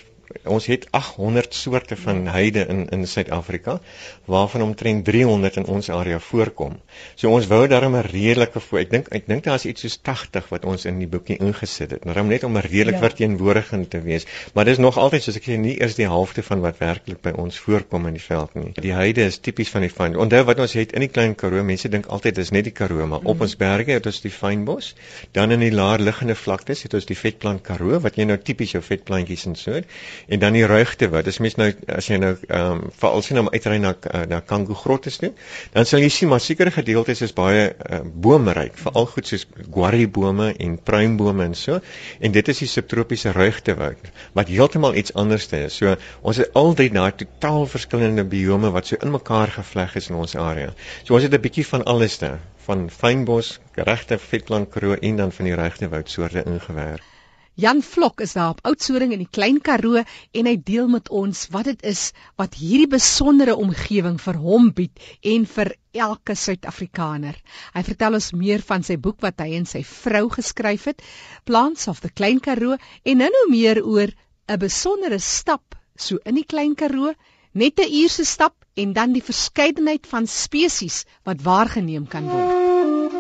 ons 0.44 0.65
het 0.70 0.88
800 0.92 1.54
soorte 1.54 1.98
van 1.98 2.28
heide 2.28 2.65
in 2.70 2.88
in 2.89 3.08
Suid-Afrika 3.08 3.80
waarvan 4.26 4.62
omtrent 4.62 5.06
300 5.06 5.56
in 5.56 5.65
ons 5.65 5.89
area 5.89 6.20
voorkom. 6.20 6.78
So 7.15 7.30
ons 7.30 7.48
wou 7.48 7.68
daarom 7.68 7.96
'n 7.96 8.06
redelike 8.12 8.60
voor. 8.60 8.80
Ek 8.80 8.89
dink 8.89 9.08
ek 9.08 9.28
dink 9.28 9.44
daar 9.44 9.56
is 9.56 9.65
iets 9.65 9.82
soos 9.82 10.00
80 10.02 10.50
wat 10.50 10.65
ons 10.65 10.86
in 10.86 11.00
die 11.00 11.08
boekie 11.08 11.38
ingesit 11.38 11.92
het. 11.92 12.06
Nou 12.06 12.24
net 12.24 12.44
om 12.44 12.58
'n 12.58 12.62
redelik 12.62 12.96
ja. 12.96 13.00
verteenwoordigend 13.00 13.89
te 13.89 14.02
wees, 14.02 14.26
maar 14.54 14.65
dis 14.65 14.78
nog 14.78 14.98
altyd 14.98 15.24
soos 15.24 15.36
ek 15.36 15.44
sê 15.44 15.58
nie 15.58 15.82
eers 15.82 15.96
die 15.96 16.06
helfte 16.06 16.44
van 16.44 16.60
wat 16.62 16.78
werklik 16.78 17.22
by 17.22 17.32
ons 17.32 17.60
voorkom 17.60 18.08
in 18.08 18.13
die 18.13 18.24
veld 18.24 18.54
nie. 18.54 18.72
Die 18.74 18.94
heide 18.94 19.22
is 19.22 19.38
tipies 19.38 19.70
van 19.70 19.82
die 19.82 19.89
fyn. 19.89 20.15
Onthou 20.15 20.44
wat 20.44 20.60
ons 20.60 20.74
het 20.74 20.92
in 20.92 21.00
die 21.00 21.08
klein 21.10 21.36
Karoo, 21.36 21.63
mense 21.63 21.89
dink 21.89 22.06
altyd 22.06 22.36
dis 22.36 22.52
net 22.52 22.63
die 22.63 22.72
Karoo, 22.74 23.08
maar 23.08 23.20
mm 23.22 23.28
op 23.30 23.42
ons 23.42 23.56
berge 23.56 23.92
het 23.92 24.06
ons 24.06 24.22
die 24.22 24.32
fynbos, 24.32 24.96
dan 25.32 25.52
in 25.52 25.60
die 25.60 25.72
laer 25.72 26.00
liggende 26.00 26.36
vlaktes 26.36 26.84
het 26.84 26.94
ons 26.94 27.06
die 27.06 27.18
vetplant 27.18 27.62
Karoo 27.62 28.00
wat 28.00 28.15
jy 28.18 28.26
nou 28.26 28.38
tipies 28.38 28.72
jou 28.72 28.82
vetplantjies 28.82 29.46
en 29.46 29.56
so 29.56 29.82
en 30.27 30.39
dan 30.39 30.53
die 30.53 30.65
ruigte 30.65 31.10
wat. 31.10 31.27
As 31.27 31.39
mens 31.39 31.55
nou 31.55 31.69
as 31.88 32.08
jy 32.10 32.17
nou 32.21 32.34
ehm 32.47 32.71
um, 32.71 32.82
veral 32.99 33.21
sien 33.25 33.39
om 33.39 33.49
uitry 33.53 33.77
na 33.77 33.93
uh, 33.93 34.23
na 34.29 34.39
Kango 34.39 34.73
grotte 34.73 35.12
toe 35.12 35.32
dan 35.73 35.86
sal 35.86 36.03
jy 36.03 36.10
sien 36.13 36.29
maar 36.29 36.41
sekere 36.43 36.71
gedeeltes 36.71 37.21
is 37.25 37.34
baie 37.34 37.69
uh, 37.69 37.99
boomryk 38.03 38.77
veral 38.84 39.08
goed 39.13 39.27
soos 39.27 39.45
guarri 39.75 40.08
bome 40.08 40.51
en 40.58 40.77
pruimbome 40.89 41.43
en 41.49 41.55
so 41.55 41.79
en 42.19 42.36
dit 42.36 42.51
is 42.53 42.63
die 42.63 42.69
subtropiese 42.71 43.34
ruigte 43.36 43.75
woud 43.79 44.12
wat 44.38 44.51
heeltemal 44.53 44.95
iets 44.95 45.13
anders 45.13 45.47
is. 45.51 45.79
So 45.79 45.95
ons 46.21 46.41
het 46.41 46.53
al 46.53 46.73
drie 46.73 46.89
daai 46.93 47.12
totaal 47.23 47.67
verskillende 47.67 48.25
biome 48.25 48.73
wat 48.75 48.88
so 48.88 48.99
in 49.01 49.12
mekaar 49.15 49.53
gevleg 49.60 49.95
is 49.95 50.10
in 50.10 50.15
ons 50.15 50.36
area. 50.36 50.73
So 51.03 51.13
ons 51.13 51.23
het 51.23 51.34
'n 51.34 51.41
bietjie 51.41 51.67
van 51.67 51.84
alles 51.84 52.17
daar 52.19 52.39
van 52.69 52.89
fynbos 52.89 53.60
regte 53.73 54.17
vetplant 54.17 54.69
karoo 54.69 54.93
en 54.93 55.15
dan 55.15 55.32
van 55.32 55.45
die 55.45 55.55
regte 55.55 55.89
woudsoorte 55.89 56.43
ingewerk 56.43 57.18
Jan 57.60 57.82
Vlok 57.84 58.22
is 58.24 58.34
daar 58.38 58.54
op 58.54 58.62
Oudtshoorn 58.63 59.12
in 59.12 59.19
die 59.19 59.28
Klein 59.28 59.58
Karoo 59.60 60.00
en 60.00 60.48
hy 60.48 60.54
deel 60.63 60.88
met 60.88 61.10
ons 61.12 61.41
wat 61.52 61.67
dit 61.67 61.82
is 61.91 62.04
wat 62.39 62.56
hierdie 62.56 62.88
besondere 62.93 63.58
omgewing 63.60 64.15
vir 64.24 64.39
hom 64.39 64.69
bied 64.78 65.02
en 65.34 65.48
vir 65.56 65.74
elke 66.06 66.38
Suid-Afrikaner. 66.39 67.36
Hy 67.76 67.84
vertel 67.84 68.15
ons 68.15 68.30
meer 68.32 68.63
van 68.63 68.86
sy 68.88 68.95
boek 68.95 69.19
wat 69.26 69.43
hy 69.43 69.58
en 69.58 69.67
sy 69.67 69.84
vrou 69.84 70.30
geskryf 70.38 70.88
het, 70.93 71.04
Plants 71.43 71.89
of 71.91 72.00
the 72.06 72.13
Klein 72.13 72.39
Karoo 72.39 72.80
en 72.80 73.24
nou 73.26 73.45
meer 73.52 73.84
oor 73.84 74.08
'n 74.48 74.60
besondere 74.63 75.19
stap 75.19 75.76
so 75.98 76.15
in 76.24 76.39
die 76.39 76.48
Klein 76.48 76.76
Karoo, 76.80 77.12
net 77.52 77.80
'n 77.80 77.91
uur 77.91 78.10
se 78.10 78.24
stap 78.24 78.56
en 78.76 78.93
dan 78.93 79.12
die 79.12 79.26
verskeidenheid 79.32 80.08
van 80.08 80.28
spesies 80.28 81.04
wat 81.26 81.43
waargeneem 81.43 82.08
kan 82.08 82.24
word. 82.24 83.18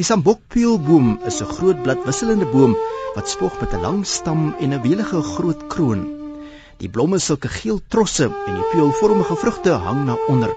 Die 0.00 0.06
sambokpeelboom 0.08 1.08
is 1.28 1.38
'n 1.44 1.50
groot 1.56 1.80
bladwisselende 1.84 2.46
boom 2.52 2.72
wat 3.14 3.28
spog 3.28 3.58
met 3.60 3.74
'n 3.74 3.82
lang 3.86 3.98
stam 4.06 4.54
en 4.58 4.72
'n 4.72 4.82
welige 4.86 5.20
groot 5.22 5.66
kroon. 5.72 6.02
Die 6.78 6.88
blomme 6.88 7.18
sulke 7.18 7.48
geel 7.48 7.80
trosse 7.88 8.24
en 8.46 8.54
die 8.54 8.70
peelvormige 8.72 9.36
vrugte 9.36 9.76
hang 9.86 10.00
na 10.06 10.16
onder. 10.28 10.54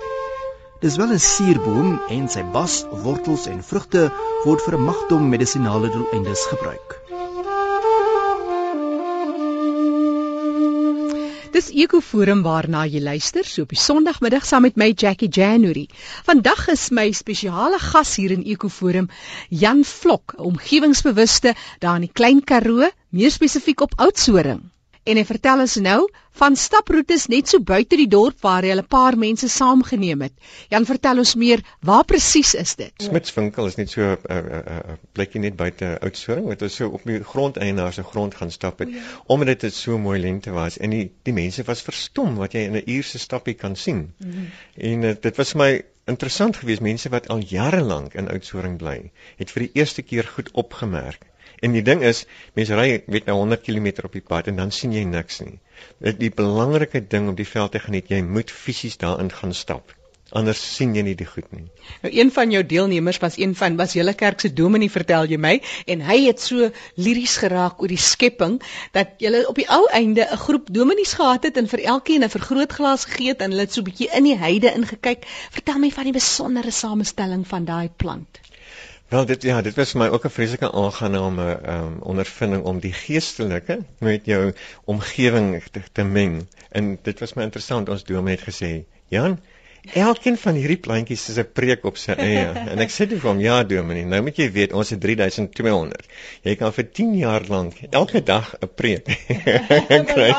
Dis 0.79 0.95
wel 0.95 1.11
'n 1.11 1.19
suurboom 1.19 1.99
en 2.09 2.29
sy 2.29 2.43
bas, 2.55 2.85
wortels 3.03 3.45
en 3.47 3.63
vrugte 3.63 4.11
word 4.45 4.61
vir 4.61 4.77
'n 4.77 4.85
magdom 4.85 5.29
medisinale 5.29 5.89
doeleindes 5.89 6.45
gebruik. 6.45 7.02
Dis 11.63 11.77
Ekoforum 11.79 12.41
waarna 12.43 12.81
jy 12.91 12.99
luister 12.99 13.45
so 13.47 13.63
op 13.63 13.69
die 13.71 13.79
Sondagmiddag 13.79 14.43
saam 14.43 14.65
met 14.67 14.75
my 14.81 14.89
Jackie 15.03 15.29
January. 15.31 15.85
Vandag 16.27 16.65
is 16.73 16.89
my 16.91 17.05
spesiale 17.15 17.79
gas 17.79 18.17
hier 18.19 18.33
in 18.35 18.43
Ekoforum 18.43 19.07
Jan 19.47 19.85
Vlok, 19.87 20.35
omgewingsbewuste 20.49 21.55
daar 21.79 22.01
in 22.01 22.09
die 22.09 22.11
Klein 22.11 22.43
Karoo, 22.43 22.91
meer 23.15 23.31
spesifiek 23.31 23.87
op 23.87 23.95
Oudtshoorn. 23.95 24.72
En 25.03 25.19
hy 25.19 25.23
vertel 25.27 25.59
ons 25.59 25.73
nou 25.83 25.99
van 26.39 26.55
staproetes 26.55 27.25
net 27.31 27.49
so 27.51 27.59
buite 27.59 27.97
die 27.99 28.07
dorp 28.07 28.39
waar 28.45 28.63
hy 28.63 28.71
'n 28.75 28.85
paar 28.87 29.17
mense 29.19 29.49
saamgeneem 29.51 30.21
het. 30.21 30.33
Jan 30.69 30.85
vertel 30.85 31.17
ons 31.23 31.35
meer, 31.35 31.59
waar 31.81 32.05
presies 32.05 32.53
is 32.55 32.75
dit? 32.75 32.93
Smitswinkel 33.03 33.67
is 33.67 33.75
net 33.75 33.89
so 33.89 34.01
'n 34.01 34.17
uh, 34.29 34.37
uh, 34.37 34.61
uh, 34.75 34.95
plekkie 35.11 35.41
net 35.41 35.55
buite 35.55 35.97
Oudtshoorn 35.99 36.47
wat 36.47 36.61
ons 36.61 36.75
so 36.75 36.87
op 36.87 37.03
die 37.03 37.19
grondeienaar 37.23 37.93
se 37.93 38.03
grond 38.03 38.35
gaan 38.35 38.51
stap 38.51 38.79
het, 38.79 38.89
ja. 38.89 39.01
omdat 39.27 39.59
dit 39.59 39.73
so 39.73 39.97
mooi 39.97 40.19
lente 40.19 40.51
was 40.51 40.77
en 40.77 40.89
die 40.89 41.11
die 41.23 41.33
mense 41.33 41.63
was 41.63 41.81
verstom 41.81 42.35
wat 42.35 42.53
jy 42.53 42.63
in 42.69 42.75
'n 42.75 42.83
uur 42.85 43.03
se 43.03 43.19
stappie 43.19 43.53
kan 43.53 43.75
sien. 43.75 44.13
Mm 44.17 44.31
-hmm. 44.31 44.47
En 44.77 45.03
uh, 45.03 45.15
dit 45.21 45.35
was 45.35 45.51
vir 45.51 45.61
my 45.61 45.83
interessant 46.05 46.57
geweest 46.57 46.81
mense 46.81 47.09
wat 47.09 47.27
al 47.27 47.39
jare 47.39 47.81
lank 47.81 48.13
in 48.13 48.29
Oudtshoorn 48.29 48.77
bly, 48.77 49.11
het 49.35 49.51
vir 49.51 49.67
die 49.67 49.71
eerste 49.73 50.01
keer 50.01 50.23
goed 50.23 50.51
opgemerk 50.51 51.27
En 51.63 51.71
die 51.71 51.83
ding 51.87 52.01
is, 52.03 52.25
mense 52.59 52.75
ry 52.75 52.87
weet 53.15 53.29
nou 53.29 53.37
100 53.39 53.61
km 53.63 54.05
op 54.07 54.15
die 54.19 54.25
pad 54.33 54.51
en 54.51 54.57
dan 54.59 54.71
sien 54.75 54.91
jy 54.95 55.03
niks 55.07 55.39
nie. 55.45 55.59
Dit 56.03 56.19
die 56.19 56.31
belangrike 56.43 57.01
ding 57.15 57.29
om 57.31 57.37
die 57.39 57.47
veld 57.47 57.71
te 57.75 57.79
geniet, 57.79 58.11
jy 58.11 58.19
moet 58.37 58.51
fisies 58.51 58.99
daarin 59.03 59.31
gaan 59.31 59.55
stap. 59.55 59.93
Anders 60.33 60.59
sien 60.75 60.95
jy 60.97 61.03
nie 61.05 61.13
die 61.15 61.27
goed 61.29 61.49
nie. 61.53 61.65
Nou 62.01 62.11
een 62.11 62.31
van 62.33 62.51
jou 62.51 62.63
deelnemers 62.65 63.19
was 63.21 63.35
een 63.37 63.53
van 63.55 63.75
was 63.77 63.93
julle 63.93 64.15
kerk 64.17 64.41
se 64.41 64.49
dominee 64.57 64.89
vertel 64.89 65.27
jy 65.29 65.37
my 65.45 65.53
en 65.93 66.03
hy 66.07 66.17
het 66.25 66.41
so 66.41 66.69
liries 67.07 67.35
geraak 67.43 67.83
oor 67.83 67.91
die 67.91 68.01
skepping 68.01 68.55
dat 68.97 69.13
julle 69.23 69.43
op 69.51 69.61
die 69.61 69.67
ou 69.77 69.83
einde 69.99 70.25
'n 70.25 70.41
groep 70.45 70.71
dominees 70.79 71.13
gehad 71.19 71.45
het 71.47 71.59
en 71.61 71.69
vir 71.75 71.85
elkeen 71.95 72.25
'n 72.25 72.35
vergrootglas 72.35 73.05
gegee 73.05 73.35
het 73.35 73.45
en 73.45 73.55
hulle 73.55 73.67
het 73.67 73.73
so 73.73 73.81
'n 73.81 73.89
bietjie 73.91 74.09
in 74.19 74.23
die 74.31 74.37
heide 74.37 74.73
ingekyk. 74.73 75.27
Vertel 75.51 75.79
my 75.79 75.91
van 75.91 76.11
die 76.11 76.19
besondere 76.19 76.71
samestelling 76.71 77.47
van 77.47 77.65
daai 77.65 77.89
plant. 77.95 78.42
Wel 79.13 79.25
dit 79.25 79.43
ja, 79.45 79.61
dit 79.61 79.75
was 79.77 79.91
vir 79.93 79.99
my 80.01 80.05
ook 80.09 80.23
'n 80.25 80.33
vreeslike 80.33 80.71
aangename 80.71 81.47
um, 81.71 81.97
ondervinding 82.11 82.63
om 82.69 82.79
die 82.79 82.93
geestelike 82.93 83.75
met 83.99 84.25
jou 84.25 84.53
omgewing 84.93 85.63
te, 85.71 85.81
te 85.91 86.03
meng. 86.03 86.47
En 86.69 86.97
dit 87.01 87.19
was 87.19 87.33
my 87.33 87.43
interessant 87.43 87.89
ons 87.89 88.03
dominee 88.03 88.39
het 88.39 88.47
gesê, 88.47 88.71
Jan, 89.13 89.37
Elkeen 89.91 90.37
van 90.39 90.55
hierdie 90.55 90.79
plantjies 90.79 91.25
is 91.27 91.37
'n 91.37 91.51
preek 91.51 91.83
op 91.83 91.97
sy 91.97 92.13
eie. 92.15 92.47
En 92.71 92.79
ek 92.79 92.89
sê 92.89 93.03
dit 93.05 93.19
vir 93.19 93.29
hom, 93.29 93.39
ja 93.43 93.63
Dominee, 93.67 94.05
nou 94.05 94.21
moet 94.23 94.37
jy 94.37 94.47
weet, 94.51 94.71
ons 94.73 94.89
het 94.89 94.99
3200. 95.01 96.05
Jy 96.41 96.55
kan 96.55 96.71
vir 96.71 96.85
10 96.91 97.17
jaar 97.19 97.43
lank 97.49 97.75
elke 97.91 98.23
dag 98.23 98.55
'n 98.61 98.69
preek 98.75 99.03
kry. 100.13 100.31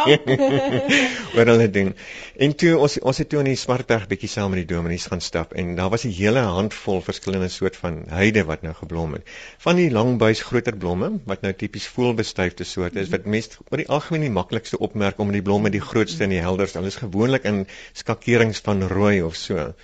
Wat 1.35 1.46
hulle 1.52 1.70
doen. 1.70 1.94
En 2.37 2.54
toe 2.57 2.78
ons 2.78 2.98
ons 2.98 3.18
het 3.18 3.28
toe 3.28 3.38
in 3.38 3.50
die 3.52 3.57
Smartberg 3.57 4.09
bietjie 4.09 4.28
saam 4.28 4.50
met 4.50 4.64
die 4.64 4.74
dominees 4.74 5.07
gaan 5.12 5.20
stap 5.20 5.52
en 5.52 5.76
daar 5.76 5.90
was 5.90 6.04
'n 6.04 6.16
hele 6.16 6.40
handvol 6.40 7.02
verskillende 7.02 7.48
soort 7.48 7.76
van 7.76 8.04
heide 8.09 8.44
wat 8.44 8.62
nou 8.62 8.74
geblom 8.74 9.12
het. 9.12 9.28
Van 9.59 9.76
die 9.76 9.90
langbuis 9.90 10.40
groter 10.40 10.76
blomme 10.76 11.20
wat 11.26 11.42
nou 11.42 11.52
tipies 11.52 11.87
voelbestuifde 11.87 12.64
soorte 12.64 13.00
is 13.00 13.09
wat 13.09 13.26
mense 13.26 13.50
oor 13.68 13.76
die 13.76 13.88
algemeen 13.88 14.20
die 14.20 14.30
maklikste 14.40 14.78
opmerk 14.78 15.18
om 15.18 15.33
die 15.33 15.42
blomme 15.42 15.70
die 15.70 15.85
grootste 15.85 16.24
en 16.24 16.30
die 16.30 16.40
helderste. 16.40 16.78
Hulle 16.78 16.88
is 16.88 16.96
gewoonlik 16.96 17.44
in 17.44 17.66
skakerings 17.92 18.61
van 18.64 18.88
rooi 18.88 19.22
of 19.22 19.34
of 19.35 19.38
so. 19.38 19.75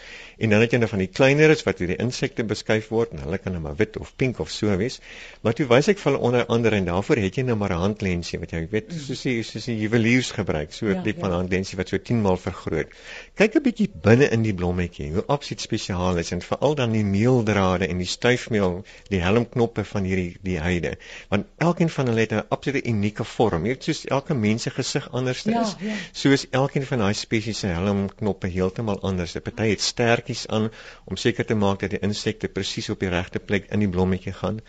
En 0.41 0.51
dan 0.55 0.63
het 0.65 0.73
jy 0.73 0.79
nou 0.81 0.89
van 0.89 1.03
die 1.03 1.11
kleineres 1.13 1.63
wat 1.67 1.81
deur 1.81 1.91
die 1.93 1.99
insekte 2.01 2.45
beskuif 2.49 2.89
word 2.89 3.13
en 3.13 3.21
hulle 3.27 3.39
kan 3.39 3.53
nou 3.53 3.61
maar 3.67 3.77
wit 3.77 3.99
of 4.01 4.15
pink 4.17 4.39
of 4.41 4.49
so 4.51 4.73
wees. 4.81 4.97
Maar 5.45 5.57
toe 5.59 5.67
wys 5.69 5.91
ek 5.93 5.99
vir 6.01 6.13
hulle 6.13 6.23
onder 6.31 6.47
andere 6.47 6.79
en 6.81 6.87
daarvoor 6.89 7.21
het 7.21 7.37
jy 7.37 7.45
nou 7.45 7.57
maar 7.61 7.75
'n 7.75 7.83
handlensie 7.85 8.41
wat 8.41 8.55
jy 8.57 8.63
weet 8.71 8.95
soos 9.07 9.25
jy 9.29 9.43
soos 9.45 9.67
jy 9.69 9.75
juweliers 9.83 10.31
gebruik, 10.33 10.73
so 10.73 10.87
'n 10.87 10.95
ja, 10.95 11.03
tipe 11.03 11.21
ja. 11.21 11.27
van 11.27 11.37
handlensie 11.37 11.77
wat 11.77 11.89
so 11.93 11.99
10 11.99 12.23
maal 12.23 12.37
vergroot. 12.37 12.89
Kyk 13.37 13.57
'n 13.57 13.63
bietjie 13.63 13.91
binne 14.03 14.31
in 14.31 14.43
die 14.43 14.55
blommetjie, 14.55 15.11
hoe 15.13 15.25
absoluut 15.27 15.61
spesiaal 15.61 16.17
is 16.17 16.33
en 16.33 16.41
veral 16.41 16.75
dan 16.75 16.93
die 16.93 17.05
meeldrade 17.05 17.87
en 17.87 17.99
die 17.99 18.07
styfmeel, 18.07 18.83
die 19.09 19.21
helmknoppe 19.21 19.85
van 19.85 20.05
hierdie 20.05 20.39
die 20.43 20.59
heide. 20.59 20.97
Want 21.29 21.47
elkeen 21.59 21.91
van 21.91 22.07
hulle 22.07 22.21
het 22.21 22.33
'n 22.33 22.47
absolute 22.49 22.89
unieke 22.89 23.25
vorm. 23.25 23.67
Jy 23.67 23.75
weet 23.75 23.85
soos 23.85 24.05
elke 24.07 24.35
mens 24.35 24.63
se 24.63 24.71
gesig 24.71 25.13
anders 25.13 25.43
ja, 25.43 25.61
is. 25.63 25.77
Ja. 25.81 25.95
Soos 26.13 26.47
elkeen 26.51 26.87
van 26.87 26.99
daai 26.99 27.15
spesies 27.15 27.59
se 27.59 27.67
helmknoppe 27.67 28.49
heeltemal 28.49 29.01
anders. 29.01 29.37
'n 29.37 29.43
Party 29.43 29.69
het 29.69 29.81
sterk 29.81 30.30
haartjies 30.31 30.47
aan 30.49 30.71
om 31.07 31.17
seker 31.17 31.47
te 31.47 31.55
maak 31.55 31.81
dat 31.81 31.91
die 31.95 32.01
insekte 32.07 32.49
presies 32.49 32.91
op 32.91 33.01
die 33.01 33.11
regte 33.11 33.41
plek 33.41 33.71
in 33.71 33.81
die 33.81 33.89
blommetjie 33.89 34.33
gaan. 34.33 34.61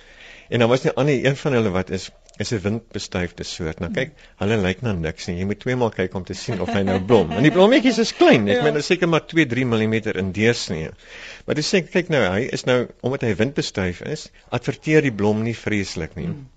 En 0.50 0.60
dan 0.60 0.70
was 0.70 0.86
'n 0.86 0.96
ander 0.96 1.26
een 1.26 1.36
van 1.36 1.54
hulle 1.54 1.70
wat 1.70 1.90
is 1.90 2.10
is 2.38 2.52
'n 2.52 2.62
windbestuifde 2.62 3.44
soort. 3.44 3.80
Nou 3.80 3.92
kyk, 3.94 4.12
hulle 4.38 4.58
lyk 4.58 4.82
na 4.82 4.94
niks 4.94 5.28
nie. 5.28 5.38
Jy 5.38 5.46
moet 5.46 5.60
twee 5.60 5.76
maal 5.76 5.90
kyk 5.90 6.14
om 6.16 6.24
te 6.24 6.34
sien 6.34 6.62
of 6.62 6.74
hy 6.74 6.82
nou 6.82 7.00
blom. 7.00 7.32
En 7.32 7.44
die 7.44 7.52
blommetjies 7.52 8.00
is 8.00 8.14
klein. 8.14 8.48
Ek 8.48 8.56
ja. 8.56 8.64
meen, 8.64 8.84
seker 8.84 9.08
maar 9.08 9.26
2-3 9.28 9.66
mm 9.66 9.94
in 10.16 10.32
deursnee. 10.32 10.90
Maar 11.46 11.56
dis 11.56 11.74
sê 11.74 11.84
kyk 11.84 12.10
nou, 12.10 12.24
hy 12.34 12.48
is 12.52 12.64
nou 12.64 12.88
omdat 13.02 13.22
hy 13.22 13.36
windbestuif 13.36 14.02
is, 14.02 14.32
adverteer 14.50 15.02
die 15.02 15.14
blom 15.14 15.44
nie 15.44 15.56
vreeslik 15.56 16.16
nie. 16.16 16.26
Hmm. 16.26 16.48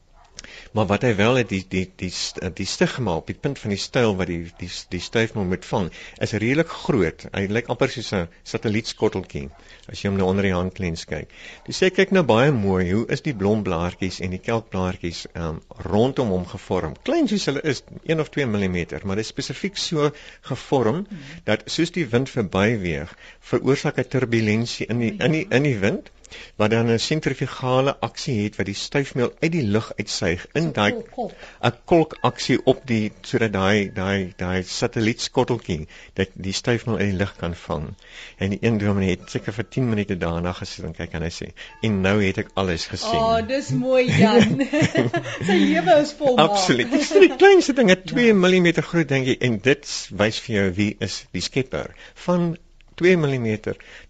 Maar 0.75 0.87
wat 0.91 1.05
hy 1.07 1.13
wel 1.15 1.37
het 1.39 1.49
die 1.53 1.63
die 1.71 1.85
die 2.03 2.11
die, 2.11 2.49
die 2.59 2.67
stigma 2.67 3.13
op 3.21 3.29
die 3.31 3.37
punt 3.39 3.61
van 3.63 3.71
die 3.71 3.79
styl 3.79 4.17
wat 4.19 4.27
die 4.27 4.41
die 4.59 4.71
die 4.91 5.01
styfmond 5.03 5.53
moet 5.53 5.67
vang 5.69 5.91
is 6.27 6.33
redelik 6.35 6.73
groot. 6.87 7.27
Hy 7.31 7.45
lyk 7.47 7.71
amper 7.71 7.93
soos 7.95 8.11
'n 8.19 8.25
satellietskotteltjie 8.53 9.45
as 9.93 10.03
jy 10.03 10.11
hom 10.11 10.19
nou 10.19 10.27
onder 10.33 10.49
die 10.49 10.55
handlens 10.55 11.05
kyk. 11.07 11.31
Dis 11.69 11.79
sê 11.83 11.93
kyk 11.95 12.11
nou 12.17 12.25
baie 12.27 12.51
mooi 12.57 12.91
hoe 12.91 13.05
is 13.17 13.23
die 13.23 13.37
blomblaartjies 13.45 14.19
en 14.27 14.35
die 14.35 14.43
kelkblaartjies 14.49 15.23
um, 15.45 15.63
rondom 15.87 16.35
hom 16.35 16.49
gevorm. 16.57 16.99
Klein 17.07 17.31
soos 17.31 17.47
hulle 17.53 17.63
is, 17.63 17.85
1 18.03 18.25
of 18.25 18.35
2 18.35 18.51
mm, 18.51 18.81
maar 19.05 19.23
dit 19.23 19.29
is 19.29 19.33
spesifiek 19.37 19.79
so 19.79 20.11
gevorm 20.51 21.07
dat 21.47 21.69
soos 21.71 21.95
die 21.95 22.09
wind 22.17 22.35
verbyweeg, 22.35 23.15
veroorsaak 23.53 24.03
'n 24.03 24.11
turbulensie 24.17 24.91
in 24.91 25.07
die 25.07 25.15
in 25.19 25.39
die 25.39 25.47
in 25.51 25.71
die 25.71 25.79
wind 25.87 26.11
wat 26.57 26.71
dan 26.71 26.91
'n 26.91 26.99
sentrifugale 26.99 27.97
aksie 27.99 28.45
het 28.45 28.57
wat 28.57 28.67
die 28.67 28.75
styfmeel 28.75 29.33
uit 29.41 29.53
die 29.53 29.63
lug 29.63 29.93
uitsuig 29.97 30.47
in 30.53 30.73
daai 30.73 30.93
'n 30.95 31.73
kolk 31.85 32.17
aksie 32.21 32.59
op 32.65 32.87
die 32.87 33.13
sodat 33.23 33.53
daai 33.53 33.93
daai 33.93 34.33
daai 34.37 34.63
satellietskotteltjie 34.63 35.89
dat 36.15 36.29
die 36.35 36.53
styfmeel 36.53 36.99
uit 36.99 37.11
die 37.11 37.19
lug 37.19 37.37
kan 37.37 37.55
vang. 37.55 37.95
En 38.39 38.51
die 38.51 38.59
een 38.61 38.79
droom 38.79 38.99
het 38.99 39.31
seker 39.31 39.53
vir 39.53 39.69
10 39.69 39.89
minute 39.89 40.17
daarna 40.17 40.53
gesit 40.53 40.85
en 40.85 40.95
kyk 40.95 41.13
en 41.13 41.23
hy 41.23 41.31
sê 41.31 41.51
en 41.83 42.01
nou 42.01 42.17
het 42.23 42.39
ek 42.39 42.51
alles 42.55 42.87
gesien. 42.87 43.19
O, 43.19 43.37
oh, 43.37 43.47
dis 43.49 43.71
mooi 43.71 44.05
Jan. 44.11 44.61
Sy 45.49 45.59
lewe 45.59 46.01
is 46.01 46.15
volmaak. 46.19 46.51
Absoluut. 46.51 46.91
Dis 46.91 47.09
die 47.09 47.37
kleinste 47.37 47.73
dinge 47.73 48.03
2 48.03 48.27
ja. 48.27 48.35
mm 48.35 48.73
groot 48.85 49.09
jy 49.11 49.37
en 49.41 49.59
dit 49.63 49.93
wys 50.11 50.41
vir 50.47 50.55
jou 50.55 50.67
wie 50.79 50.91
is 51.01 51.25
die 51.33 51.43
skepper 51.45 51.95
van 52.27 52.57
2 53.01 53.17
mm 53.17 53.49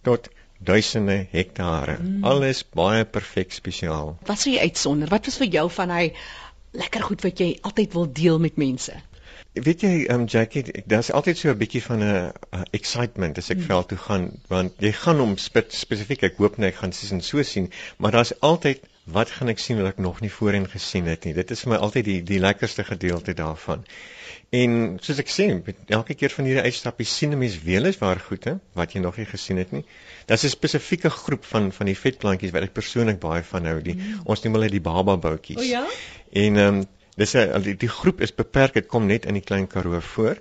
tot 0.02 0.28
duisende 0.64 1.26
hektare. 1.30 1.96
Mm. 2.00 2.24
Alles 2.24 2.64
baie 2.64 3.04
perfek 3.04 3.52
spesiaal. 3.52 4.14
Wat 4.26 4.40
sou 4.40 4.54
jy 4.54 4.60
uitsonder? 4.60 5.08
Wat 5.12 5.26
was 5.30 5.40
vir 5.42 5.50
jou 5.58 5.66
van 5.70 5.90
hy 5.94 6.04
lekker 6.74 7.02
goed 7.08 7.26
wat 7.26 7.42
jy 7.42 7.50
altyd 7.62 7.92
wil 7.98 8.08
deel 8.12 8.40
met 8.42 8.56
mense? 8.60 8.96
Weet 9.54 9.84
jy, 9.86 9.92
um 10.10 10.24
Jackie, 10.26 10.64
daar's 10.90 11.12
altyd 11.14 11.38
so 11.38 11.50
'n 11.50 11.58
bietjie 11.58 11.82
van 11.82 12.02
'n 12.02 12.64
excitement 12.78 13.38
as 13.38 13.50
ek 13.54 13.58
mm. 13.58 13.68
veld 13.70 13.88
toe 13.88 13.98
gaan 14.06 14.24
want 14.48 14.72
jy 14.82 14.90
gaan 14.92 15.22
hom 15.22 15.36
spesifiek 15.38 16.24
ek 16.26 16.40
hoop 16.42 16.58
net 16.58 16.72
ek 16.72 16.80
gaan 16.80 16.92
sies 16.92 17.12
en 17.14 17.22
so 17.22 17.42
sien, 17.42 17.70
maar 17.98 18.10
daar's 18.10 18.34
altyd 18.40 18.82
wat 19.04 19.30
gaan 19.30 19.52
ek 19.52 19.62
sien 19.62 19.78
wat 19.78 19.92
ek 19.92 20.02
nog 20.02 20.20
nie 20.20 20.32
voorheen 20.32 20.66
gesien 20.68 21.06
het 21.06 21.24
nie. 21.24 21.34
Dit 21.34 21.50
is 21.50 21.62
vir 21.62 21.74
my 21.74 21.78
altyd 21.86 22.04
die 22.04 22.20
die 22.22 22.40
lekkerste 22.42 22.84
gedeelte 22.84 23.34
daarvan. 23.34 23.84
En 24.54 24.74
soos 25.02 25.18
ek 25.22 25.30
sê, 25.32 25.46
elke 25.96 26.14
keer 26.18 26.32
van 26.34 26.46
hierdie 26.46 26.64
uitstappies 26.68 27.12
sien 27.18 27.32
'n 27.34 27.38
mens 27.38 27.56
weer 27.62 27.86
eens 27.88 27.98
waar 27.98 28.20
goede 28.20 28.58
wat 28.78 28.92
jy 28.92 29.00
nog 29.00 29.16
nie 29.18 29.26
gesien 29.26 29.56
het 29.56 29.72
nie. 29.72 29.84
Daar's 30.26 30.44
'n 30.44 30.52
spesifieke 30.52 31.10
groep 31.10 31.44
van 31.44 31.72
van 31.72 31.86
die 31.86 31.96
vetplantjies 31.98 32.52
wat 32.52 32.62
ek 32.62 32.72
persoonlik 32.72 33.18
baie 33.20 33.42
van 33.42 33.66
hou. 33.66 33.80
Die 33.82 33.94
mm. 33.94 34.20
ons 34.24 34.42
noem 34.44 34.58
hulle 34.58 34.70
die 34.70 34.84
baba 34.84 35.16
boutjies. 35.16 35.58
O 35.58 35.62
ja. 35.62 35.86
En 36.32 36.56
ehm 36.56 36.74
um, 36.74 36.84
dis 37.16 37.34
'n 37.34 37.62
die, 37.62 37.76
die 37.76 37.88
groep 37.88 38.20
is 38.20 38.34
beperk. 38.34 38.74
Dit 38.74 38.86
kom 38.86 39.06
net 39.06 39.26
in 39.26 39.34
die 39.34 39.46
klein 39.50 39.66
Karoo 39.66 40.00
voor. 40.00 40.38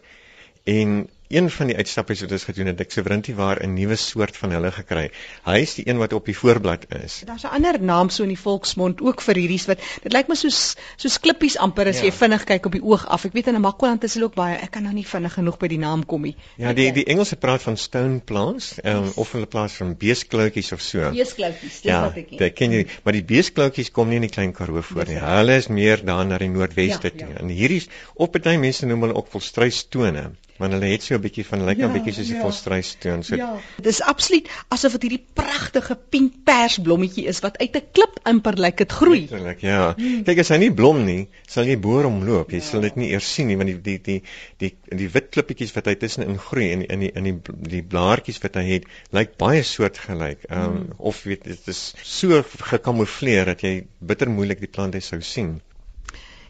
En 0.63 1.09
een 1.27 1.49
van 1.49 1.67
die 1.71 1.75
uitstappies 1.75 2.21
wat 2.21 2.31
ons 2.35 2.43
gedoen 2.47 2.69
het, 2.71 2.81
ek 2.83 2.91
Severinti 2.91 3.33
waar 3.35 3.61
'n 3.63 3.73
nuwe 3.73 3.95
soort 3.95 4.37
van 4.37 4.51
hulle 4.51 4.71
gekry. 4.71 5.09
Hy 5.45 5.57
is 5.61 5.75
die 5.75 5.87
een 5.87 5.97
wat 5.97 6.13
op 6.13 6.25
die 6.25 6.37
voorblad 6.37 6.85
is. 7.03 7.21
Daar's 7.25 7.43
'n 7.43 7.55
ander 7.55 7.81
naam 7.81 8.09
so 8.09 8.23
in 8.23 8.29
die 8.29 8.39
volksmond 8.39 9.01
ook 9.01 9.21
vir 9.21 9.35
hierdie 9.35 9.61
wat 9.67 9.79
dit 10.03 10.13
lyk 10.13 10.27
my 10.27 10.35
soos 10.35 10.75
soos 10.97 11.19
klippies 11.19 11.57
amper 11.57 11.87
as 11.87 11.99
ja. 11.99 12.05
jy 12.05 12.11
vinnig 12.11 12.43
kyk 12.43 12.65
op 12.65 12.71
die 12.71 12.83
oog 12.83 13.07
af. 13.07 13.25
Ek 13.25 13.33
weet 13.33 13.47
in 13.47 13.53
Namakwaland 13.53 14.03
is 14.03 14.13
hulle 14.13 14.25
ook 14.25 14.35
baie. 14.35 14.57
Ek 14.57 14.71
kan 14.71 14.83
nou 14.83 14.93
nie 14.93 15.05
vinnig 15.05 15.33
genoeg 15.33 15.57
by 15.57 15.67
die 15.67 15.77
naam 15.77 16.05
kom 16.05 16.21
nie. 16.21 16.35
Ja, 16.57 16.73
die 16.73 16.91
die 16.91 17.05
Engelse 17.05 17.35
praat 17.35 17.61
van 17.61 17.77
stone 17.77 18.19
plants, 18.19 18.79
um, 18.83 19.11
of 19.15 19.31
hulle 19.31 19.45
praat 19.45 19.71
van 19.71 19.97
beeskloutjies 19.97 20.71
of 20.71 20.81
so. 20.81 21.09
Beeskloutjies, 21.09 21.81
dis 21.81 21.91
ja, 21.91 22.01
wat 22.01 22.17
ek 22.17 22.29
ken. 22.29 22.37
Ja, 22.43 22.49
ken 22.49 22.71
jy, 22.71 22.87
maar 23.03 23.13
die 23.13 23.23
beeskloutjies 23.23 23.91
kom 23.91 24.09
nie 24.09 24.15
in 24.15 24.27
die 24.27 24.33
klein 24.33 24.53
Karoo 24.53 24.81
voor 24.81 25.05
nie. 25.05 25.19
Hulle 25.19 25.55
is 25.55 25.67
meer 25.67 26.05
daar 26.05 26.25
na 26.25 26.37
die 26.37 26.49
noordweste 26.49 27.11
ja, 27.11 27.17
toe. 27.17 27.33
Ja. 27.33 27.41
En 27.41 27.49
hierdie 27.49 27.81
op 28.13 28.31
party 28.31 28.57
mense 28.57 28.85
noem 28.85 29.07
hulle 29.07 29.15
ook 29.15 29.31
volstruistone 29.33 30.31
want 30.61 30.75
hulle 30.75 30.89
het 30.91 31.03
so 31.03 31.15
'n 31.15 31.21
bietjie 31.21 31.45
van 31.45 31.65
lyk 31.65 31.77
'n 31.77 31.81
ja, 31.81 31.91
bietjie 31.93 32.13
soos 32.13 32.27
die 32.29 32.35
ja. 32.35 32.41
volstruistoon 32.41 33.23
so. 33.23 33.35
Ja. 33.35 33.57
Dis 33.81 34.01
absoluut 34.01 34.49
asof 34.69 34.91
dit 34.97 35.07
hierdie 35.07 35.25
pragtige 35.33 35.95
pink 35.95 36.43
pers 36.45 36.77
blommetjie 36.77 37.25
is 37.25 37.39
wat 37.41 37.57
uit 37.57 37.75
'n 37.75 37.87
klip 37.91 38.19
imper 38.29 38.57
lyk 38.57 38.77
dit 38.77 38.91
groei. 38.91 39.21
Letterlik, 39.21 39.61
ja. 39.61 39.93
Hmm. 39.97 40.23
Kyk 40.23 40.39
as 40.39 40.49
hy 40.49 40.57
nie 40.57 40.71
blom 40.71 41.05
nie, 41.05 41.27
sal 41.47 41.65
jy 41.65 41.77
boor 41.79 42.03
hom 42.03 42.23
loop. 42.23 42.51
Jy 42.51 42.61
ja. 42.61 42.67
sal 42.69 42.81
dit 42.81 42.95
nie 42.95 43.09
eers 43.09 43.33
sien 43.33 43.47
nie 43.47 43.57
want 43.57 43.69
die 43.69 43.81
die 43.81 43.99
die 44.03 44.21
die 44.57 44.97
die 45.03 45.09
wit 45.09 45.31
klippetjies 45.31 45.73
wat 45.73 45.89
hy 45.89 45.95
tussenin 45.95 46.37
groei 46.37 46.71
en 46.71 46.85
in 46.85 46.99
die 46.99 47.11
in 47.15 47.23
die 47.23 47.35
die 47.75 47.83
blaartjies 47.83 48.41
wat 48.43 48.55
hy 48.55 48.65
het, 48.69 48.85
lyk 49.11 49.37
baie 49.37 49.63
soortgelyk. 49.63 50.45
Ehm 50.49 50.63
um, 50.63 50.77
hmm. 50.77 50.93
of 50.97 51.23
weet 51.23 51.43
dit 51.43 51.67
is 51.67 51.93
so 52.03 52.43
gekamoufleer 52.43 53.45
dat 53.45 53.61
jy 53.61 53.85
bitter 53.99 54.29
moeilik 54.29 54.59
die 54.59 54.71
plante 54.71 55.01
sou 55.01 55.21
sien. 55.21 55.61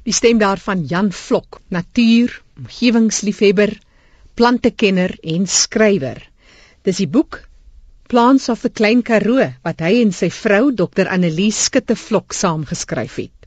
Die 0.03 0.13
stem 0.13 0.37
daarvan 0.37 0.83
Jan 0.83 1.11
Vlok, 1.15 1.61
natuur, 1.71 2.41
omgewingsliefhebber 2.59 3.77
plantekenner 4.35 5.15
en 5.35 5.47
skrywer. 5.47 6.21
Dis 6.83 6.99
die 7.03 7.09
boek 7.09 7.43
Plants 8.09 8.49
of 8.49 8.61
the 8.61 8.69
Klein 8.69 9.01
Karoo 9.01 9.45
wat 9.65 9.81
hy 9.81 9.95
en 10.01 10.11
sy 10.13 10.29
vrou 10.33 10.71
Dr 10.71 11.09
Annelies 11.09 11.63
Skutte 11.67 11.95
Vlok 11.97 12.35
saam 12.37 12.65
geskryf 12.69 13.15
het. 13.21 13.42